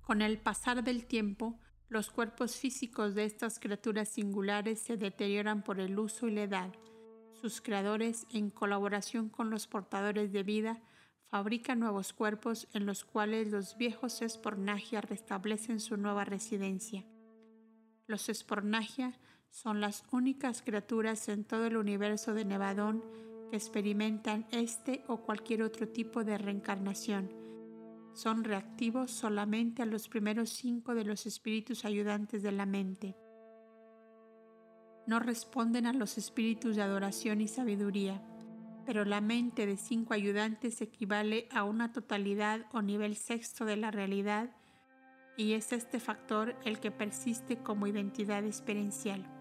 Con 0.07 0.21
el 0.21 0.37
pasar 0.37 0.85
del 0.85 1.05
tiempo, 1.05 1.59
los 1.89 2.11
cuerpos 2.11 2.55
físicos 2.55 3.13
de 3.13 3.25
estas 3.25 3.59
criaturas 3.59 4.07
singulares 4.07 4.79
se 4.79 4.95
deterioran 4.95 5.63
por 5.63 5.81
el 5.81 5.99
uso 5.99 6.29
y 6.29 6.31
la 6.31 6.43
edad. 6.43 6.73
Sus 7.33 7.59
creadores, 7.59 8.25
en 8.31 8.49
colaboración 8.49 9.27
con 9.27 9.49
los 9.49 9.67
portadores 9.67 10.31
de 10.31 10.43
vida, 10.43 10.81
fabrican 11.25 11.81
nuevos 11.81 12.13
cuerpos 12.13 12.69
en 12.71 12.85
los 12.85 13.03
cuales 13.03 13.51
los 13.51 13.75
viejos 13.75 14.21
espornagia 14.21 15.01
restablecen 15.01 15.81
su 15.81 15.97
nueva 15.97 16.23
residencia. 16.23 17.03
Los 18.05 18.29
espornagia 18.29 19.19
son 19.49 19.81
las 19.81 20.05
únicas 20.13 20.61
criaturas 20.61 21.27
en 21.27 21.43
todo 21.43 21.65
el 21.65 21.75
universo 21.75 22.33
de 22.33 22.45
Nevadón 22.45 23.03
que 23.49 23.57
experimentan 23.57 24.47
este 24.51 25.03
o 25.09 25.17
cualquier 25.17 25.63
otro 25.63 25.89
tipo 25.89 26.23
de 26.23 26.37
reencarnación. 26.37 27.46
Son 28.17 28.43
reactivos 28.43 29.11
solamente 29.11 29.83
a 29.83 29.85
los 29.85 30.09
primeros 30.09 30.49
cinco 30.49 30.95
de 30.95 31.05
los 31.05 31.27
espíritus 31.27 31.85
ayudantes 31.85 32.41
de 32.41 32.51
la 32.51 32.65
mente. 32.65 33.15
No 35.05 35.19
responden 35.19 35.85
a 35.85 35.93
los 35.93 36.17
espíritus 36.17 36.75
de 36.75 36.81
adoración 36.81 37.41
y 37.41 37.47
sabiduría, 37.47 38.19
pero 38.87 39.05
la 39.05 39.21
mente 39.21 39.67
de 39.67 39.77
cinco 39.77 40.15
ayudantes 40.15 40.81
equivale 40.81 41.47
a 41.51 41.63
una 41.63 41.93
totalidad 41.93 42.65
o 42.73 42.81
nivel 42.81 43.15
sexto 43.15 43.65
de 43.65 43.77
la 43.77 43.91
realidad 43.91 44.49
y 45.37 45.53
es 45.53 45.71
este 45.71 45.99
factor 45.99 46.55
el 46.65 46.79
que 46.79 46.89
persiste 46.89 47.57
como 47.57 47.85
identidad 47.85 48.43
experiencial. 48.43 49.31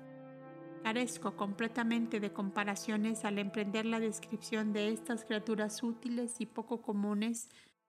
Carezco 0.82 1.34
completamente 1.34 2.20
de 2.20 2.34
comparaciones 2.34 3.24
al 3.24 3.38
emprender 3.38 3.86
la 3.86 4.00
descripción 4.00 4.74
de 4.74 4.90
estas 4.90 5.24
criaturas 5.24 5.82
útiles 5.82 6.42
y 6.42 6.46
poco 6.46 6.82
comunes, 6.82 7.48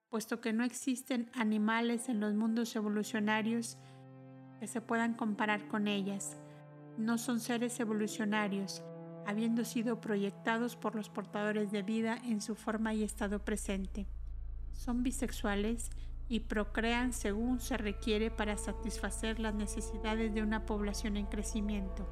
puesto 0.09 0.39
que 0.39 0.53
no 0.53 0.63
existen 0.63 1.29
animales 1.33 2.09
en 2.09 2.19
los 2.19 2.33
mundos 2.33 2.75
evolucionarios 2.75 3.77
que 4.59 4.67
se 4.67 4.81
puedan 4.81 5.13
comparar 5.13 5.67
con 5.67 5.87
ellas. 5.87 6.37
No 6.97 7.17
son 7.17 7.39
seres 7.39 7.79
evolucionarios, 7.79 8.83
habiendo 9.25 9.65
sido 9.65 9.99
proyectados 9.99 10.75
por 10.75 10.95
los 10.95 11.09
portadores 11.09 11.71
de 11.71 11.83
vida 11.83 12.17
en 12.23 12.41
su 12.41 12.55
forma 12.55 12.93
y 12.93 13.03
estado 13.03 13.43
presente. 13.43 14.07
Son 14.71 15.03
bisexuales 15.03 15.89
y 16.29 16.41
procrean 16.41 17.13
según 17.13 17.59
se 17.59 17.77
requiere 17.77 18.31
para 18.31 18.57
satisfacer 18.57 19.39
las 19.39 19.53
necesidades 19.53 20.33
de 20.33 20.41
una 20.41 20.65
población 20.65 21.17
en 21.17 21.25
crecimiento. 21.25 22.07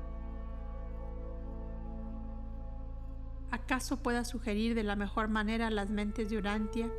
¿Acaso 3.51 4.01
pueda 4.03 4.25
sugerir 4.25 4.75
de 4.75 4.83
la 4.83 4.95
mejor 4.95 5.29
manera 5.29 5.67
a 5.67 5.71
las 5.71 5.89
mentes 5.89 6.29
de 6.29 6.37
Urantia 6.37 6.91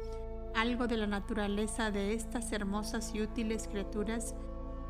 algo 0.57 0.87
de 0.87 0.97
la 0.97 1.07
naturaleza 1.07 1.91
de 1.91 2.15
estas 2.15 2.51
hermosas 2.51 3.15
y 3.15 3.21
útiles 3.21 3.69
criaturas, 3.69 4.35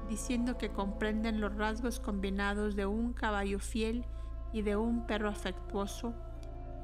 diciendo 0.09 0.57
que 0.59 0.71
comprenden 0.71 1.41
los 1.41 1.57
rasgos 1.57 1.99
combinados 1.99 2.77
de 2.77 2.87
un 2.87 3.13
caballo 3.13 3.59
fiel 3.59 4.05
y 4.53 4.63
de 4.63 4.77
un 4.77 5.07
perro 5.07 5.29
afectuoso, 5.29 6.15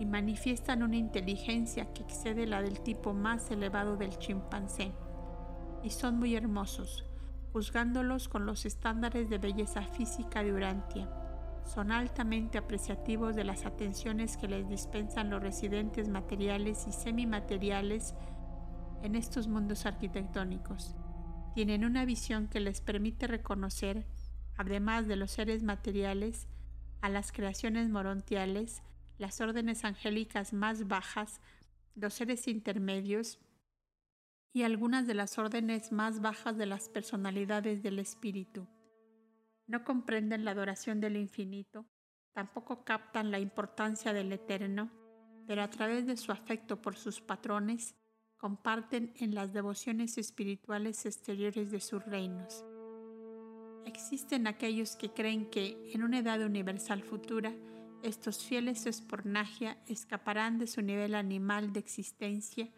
y 0.00 0.06
manifiestan 0.06 0.82
una 0.82 0.96
inteligencia 0.96 1.92
que 1.92 2.02
excede 2.02 2.44
la 2.44 2.60
del 2.60 2.80
tipo 2.80 3.14
más 3.14 3.52
elevado 3.52 3.96
del 3.96 4.18
chimpancé, 4.18 4.90
y 5.84 5.90
son 5.90 6.18
muy 6.18 6.34
hermosos, 6.34 7.04
juzgándolos 7.52 8.28
con 8.28 8.46
los 8.46 8.66
estándares 8.66 9.30
de 9.30 9.38
belleza 9.38 9.82
física 9.82 10.42
de 10.42 10.52
Urantia. 10.52 11.08
Son 11.64 11.92
altamente 11.92 12.58
apreciativos 12.58 13.36
de 13.36 13.44
las 13.44 13.64
atenciones 13.64 14.36
que 14.36 14.48
les 14.48 14.68
dispensan 14.68 15.30
los 15.30 15.40
residentes 15.40 16.08
materiales 16.08 16.84
y 16.88 16.92
semimateriales 16.92 18.16
en 19.03 19.14
estos 19.14 19.48
mundos 19.48 19.86
arquitectónicos. 19.86 20.94
Tienen 21.55 21.84
una 21.84 22.05
visión 22.05 22.48
que 22.48 22.61
les 22.61 22.80
permite 22.80 23.26
reconocer, 23.26 24.07
además 24.57 25.07
de 25.07 25.16
los 25.16 25.30
seres 25.30 25.62
materiales, 25.62 26.48
a 27.00 27.09
las 27.09 27.32
creaciones 27.32 27.88
morontiales, 27.88 28.82
las 29.18 29.40
órdenes 29.40 29.84
angélicas 29.84 30.53
más 30.53 30.88
bajas, 30.88 31.40
los 31.94 32.14
seres 32.14 32.48
intermedios 32.48 33.38
y 34.53 34.62
algunas 34.62 35.07
de 35.07 35.14
las 35.14 35.38
órdenes 35.38 35.92
más 35.92 36.20
bajas 36.20 36.57
de 36.57 36.66
las 36.66 36.88
personalidades 36.88 37.82
del 37.82 37.98
espíritu 37.98 38.66
no 39.66 39.84
comprenden 39.84 40.44
la 40.44 40.50
adoración 40.50 41.00
del 41.00 41.16
infinito, 41.16 41.86
tampoco 42.34 42.84
captan 42.84 43.30
la 43.30 43.38
importancia 43.38 44.12
del 44.12 44.32
eterno, 44.32 44.90
pero 45.46 45.62
a 45.62 45.70
través 45.70 46.07
de 46.07 46.16
su 46.16 46.30
afecto 46.30 46.80
por 46.82 46.96
sus 46.96 47.20
patrones, 47.20 47.94
comparten 48.43 49.12
en 49.20 49.36
las 49.36 49.53
devociones 49.53 50.18
espirituales 50.18 51.07
exteriores 51.07 51.70
de 51.70 51.78
sus 51.78 52.05
reinos. 52.05 52.64
Existen 53.86 54.49
aquellos 54.49 54.97
que 54.97 55.11
creen 55.11 55.49
que 55.49 55.93
en 55.95 56.03
una 56.03 56.18
edad 56.18 56.43
universal 56.43 57.05
futura, 57.05 57.55
estos 58.03 58.43
fieles 58.43 58.86
espornagia 58.86 59.78
escaparán 59.86 60.59
de 60.59 60.66
su 60.66 60.82
nivel 60.82 61.14
animal 61.14 61.72
de 61.72 61.78
existencia 61.78 62.68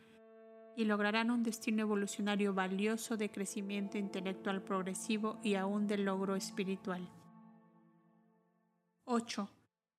y 0.77 0.85
lograrán 0.85 1.31
un 1.31 1.43
destino 1.43 1.81
evolucionario 1.81 2.53
valioso 2.53 3.17
de 3.17 3.31
crecimiento 3.31 3.97
intelectual 3.97 4.61
progresivo 4.63 5.41
y 5.43 5.55
aún 5.55 5.87
de 5.87 5.97
logro 5.97 6.37
espiritual. 6.37 7.09
8. 9.07 9.49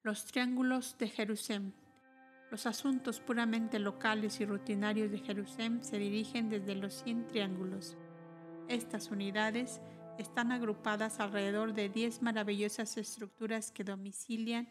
Los 0.04 0.26
triángulos 0.26 0.96
de 1.00 1.08
Jerusalén. 1.08 1.85
Los 2.52 2.66
asuntos 2.66 3.20
puramente 3.20 3.80
locales 3.80 4.40
y 4.40 4.46
rutinarios 4.46 5.12
de 5.12 5.20
Jerusalén 5.20 5.84
se 5.84 5.98
dirigen 5.98 6.50
desde 6.50 6.76
los 6.76 6.94
100 7.04 7.28
triángulos. 7.28 7.98
Estas 8.68 9.12
unidades 9.12 9.82
están 10.18 10.52
agrupadas 10.52 11.20
alrededor 11.20 11.74
de 11.74 11.90
10 11.90 12.22
maravillosas 12.22 12.98
estructuras 12.98 13.72
que 13.72 13.84
domicilian 13.84 14.70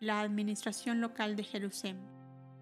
la 0.00 0.20
administración 0.20 1.00
local 1.00 1.36
de 1.36 1.44
Jerusalén 1.44 2.20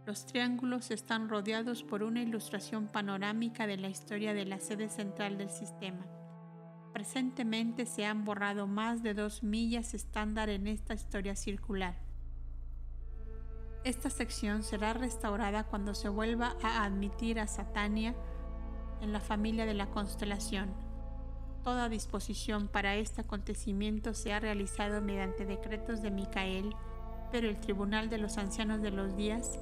los 0.09 0.24
triángulos 0.24 0.91
están 0.91 1.29
rodeados 1.29 1.83
por 1.83 2.03
una 2.03 2.22
ilustración 2.22 2.89
panorámica 2.89 3.66
de 3.66 3.76
la 3.76 3.91
historia 3.91 4.33
de 4.33 4.47
la 4.47 4.59
sede 4.59 4.89
central 4.89 5.37
del 5.37 5.51
sistema. 5.51 6.07
Presentemente 6.95 7.85
se 7.85 8.07
han 8.07 8.24
borrado 8.24 8.66
más 8.66 9.03
de 9.03 9.12
dos 9.12 9.43
millas 9.43 9.93
estándar 9.93 10.49
en 10.49 10.66
esta 10.66 10.95
historia 10.95 11.37
circular. 11.37 12.08
Esta 13.85 14.11
sección 14.11 14.62
será 14.62 14.93
restaurada 14.93 15.64
cuando 15.64 15.95
se 15.95 16.09
vuelva 16.09 16.57
a 16.62 16.85
admitir 16.85 17.39
a 17.39 17.47
Satania 17.47 18.14
en 19.01 19.12
la 19.12 19.20
familia 19.20 19.66
de 19.66 19.74
la 19.74 19.87
constelación. 19.87 20.68
Toda 21.62 21.89
disposición 21.89 22.68
para 22.68 22.97
este 22.97 23.20
acontecimiento 23.20 24.14
se 24.14 24.33
ha 24.33 24.41
realizado 24.41 25.01
mediante 25.01 25.45
decretos 25.45 26.03
de 26.03 26.11
Micael, 26.11 26.74
pero 27.31 27.49
el 27.49 27.61
Tribunal 27.61 28.09
de 28.09 28.18
los 28.18 28.39
Ancianos 28.39 28.83
de 28.83 28.91
los 28.91 29.16
Días 29.16 29.59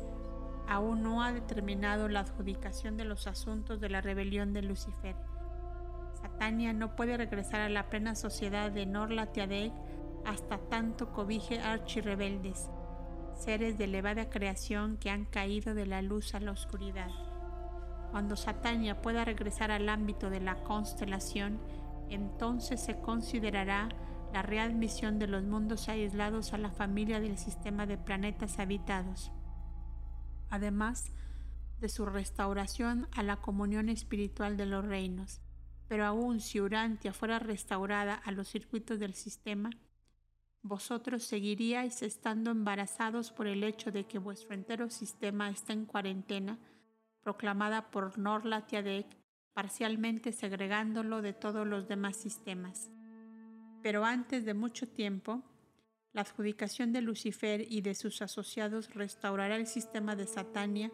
aún 0.68 1.02
no 1.02 1.22
ha 1.22 1.32
determinado 1.32 2.08
la 2.08 2.20
adjudicación 2.20 2.96
de 2.96 3.04
los 3.04 3.26
asuntos 3.26 3.80
de 3.80 3.88
la 3.88 4.00
rebelión 4.00 4.52
de 4.52 4.62
Lucifer. 4.62 5.16
Satania 6.20 6.72
no 6.72 6.96
puede 6.96 7.16
regresar 7.16 7.60
a 7.60 7.68
la 7.68 7.88
plena 7.88 8.14
sociedad 8.14 8.70
de 8.70 8.86
Norla 8.86 9.26
Tiadeg 9.26 9.72
hasta 10.24 10.58
tanto 10.58 11.12
cobije 11.12 11.60
archirrebeldes, 11.60 12.68
seres 13.36 13.78
de 13.78 13.84
elevada 13.84 14.30
creación 14.30 14.96
que 14.96 15.10
han 15.10 15.24
caído 15.24 15.74
de 15.74 15.86
la 15.86 16.02
luz 16.02 16.34
a 16.34 16.40
la 16.40 16.52
oscuridad. 16.52 17.10
Cuando 18.10 18.36
Satania 18.36 19.02
pueda 19.02 19.24
regresar 19.24 19.70
al 19.70 19.88
ámbito 19.88 20.30
de 20.30 20.40
la 20.40 20.62
constelación, 20.62 21.60
entonces 22.08 22.80
se 22.80 22.98
considerará 23.00 23.88
la 24.32 24.42
readmisión 24.42 25.18
de 25.18 25.26
los 25.26 25.44
mundos 25.44 25.88
aislados 25.88 26.52
a 26.52 26.58
la 26.58 26.70
familia 26.70 27.20
del 27.20 27.38
sistema 27.38 27.86
de 27.86 27.98
planetas 27.98 28.58
habitados 28.58 29.32
además 30.50 31.12
de 31.80 31.88
su 31.88 32.06
restauración 32.06 33.08
a 33.12 33.22
la 33.22 33.36
comunión 33.36 33.88
espiritual 33.88 34.56
de 34.56 34.66
los 34.66 34.84
reinos. 34.84 35.40
Pero 35.88 36.04
aun 36.06 36.40
si 36.40 36.60
Urantia 36.60 37.12
fuera 37.12 37.38
restaurada 37.38 38.14
a 38.14 38.32
los 38.32 38.48
circuitos 38.48 38.98
del 38.98 39.14
sistema, 39.14 39.70
vosotros 40.68 41.22
seguiríais 41.22 42.02
estando 42.02 42.50
embarazados 42.50 43.30
por 43.30 43.46
el 43.46 43.64
hecho 43.64 43.90
de 43.90 44.04
que 44.04 44.18
vuestro 44.18 44.54
entero 44.54 44.90
sistema 44.90 45.50
está 45.50 45.72
en 45.72 45.86
cuarentena, 45.86 46.58
proclamada 47.22 47.90
por 47.90 48.18
Norlatiadec, 48.18 49.06
parcialmente 49.52 50.32
segregándolo 50.32 51.22
de 51.22 51.32
todos 51.32 51.66
los 51.66 51.88
demás 51.88 52.16
sistemas. 52.16 52.90
Pero 53.82 54.04
antes 54.04 54.44
de 54.44 54.54
mucho 54.54 54.88
tiempo, 54.88 55.42
la 56.12 56.22
adjudicación 56.22 56.92
de 56.92 57.02
Lucifer 57.02 57.64
y 57.68 57.80
de 57.80 57.94
sus 57.94 58.22
asociados 58.22 58.92
restaurará 58.94 59.56
el 59.56 59.66
sistema 59.66 60.16
de 60.16 60.26
Satania 60.26 60.90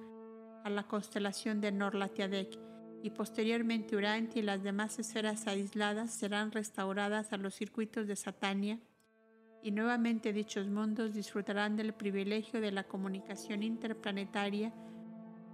a 0.65 0.71
la 0.71 0.87
constelación 0.87 1.61
de 1.61 1.73
Norlatiadec 1.73 2.59
y 3.03 3.11
posteriormente 3.11 3.97
Urantia 3.97 4.41
y 4.41 4.45
las 4.45 4.63
demás 4.63 4.99
esferas 4.99 5.47
aisladas 5.47 6.13
serán 6.13 6.53
restauradas 6.53 7.33
a 7.33 7.37
los 7.37 7.55
circuitos 7.55 8.07
de 8.07 8.17
Satania 8.17 8.79
y 9.63 9.71
nuevamente 9.71 10.33
dichos 10.33 10.69
mundos 10.69 11.15
disfrutarán 11.15 11.77
del 11.77 11.95
privilegio 11.95 12.61
de 12.61 12.73
la 12.73 12.85
comunicación 12.85 13.63
interplanetaria 13.63 14.73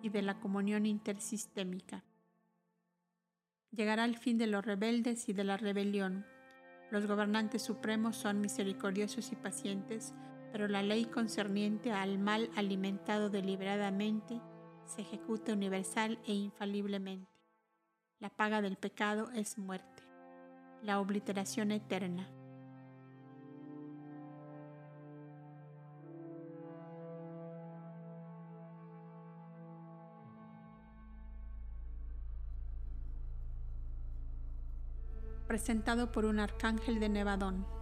y 0.03 0.09
de 0.09 0.23
la 0.23 0.41
comunión 0.41 0.87
intersistémica. 0.87 2.05
Llegará 3.71 4.05
el 4.05 4.17
fin 4.17 4.39
de 4.39 4.47
los 4.47 4.65
rebeldes 4.65 5.29
y 5.29 5.33
de 5.33 5.45
la 5.45 5.57
rebelión 5.57 6.25
los 6.91 7.07
gobernantes 7.07 7.63
supremos 7.63 8.17
son 8.17 8.41
misericordiosos 8.41 9.31
y 9.33 9.37
pacientes, 9.37 10.15
pero 10.53 10.69
la 10.69 10.83
ley 10.83 11.05
concerniente 11.05 11.93
al 11.93 12.19
mal 12.19 12.51
alimentado 12.57 13.29
deliberadamente 13.29 14.41
se 14.87 15.03
ejecuta 15.03 15.53
universal 15.53 16.19
e 16.27 16.33
infaliblemente. 16.33 17.31
La 18.21 18.31
paga 18.31 18.63
del 18.63 18.77
pecado 18.77 19.31
es 19.35 19.59
muerte, 19.59 20.03
la 20.83 20.99
obliteración 20.99 21.73
eterna. 21.73 22.27
Presentado 35.49 36.13
por 36.13 36.27
un 36.27 36.39
arcángel 36.39 37.01
de 37.01 37.09
Nevadón. 37.09 37.78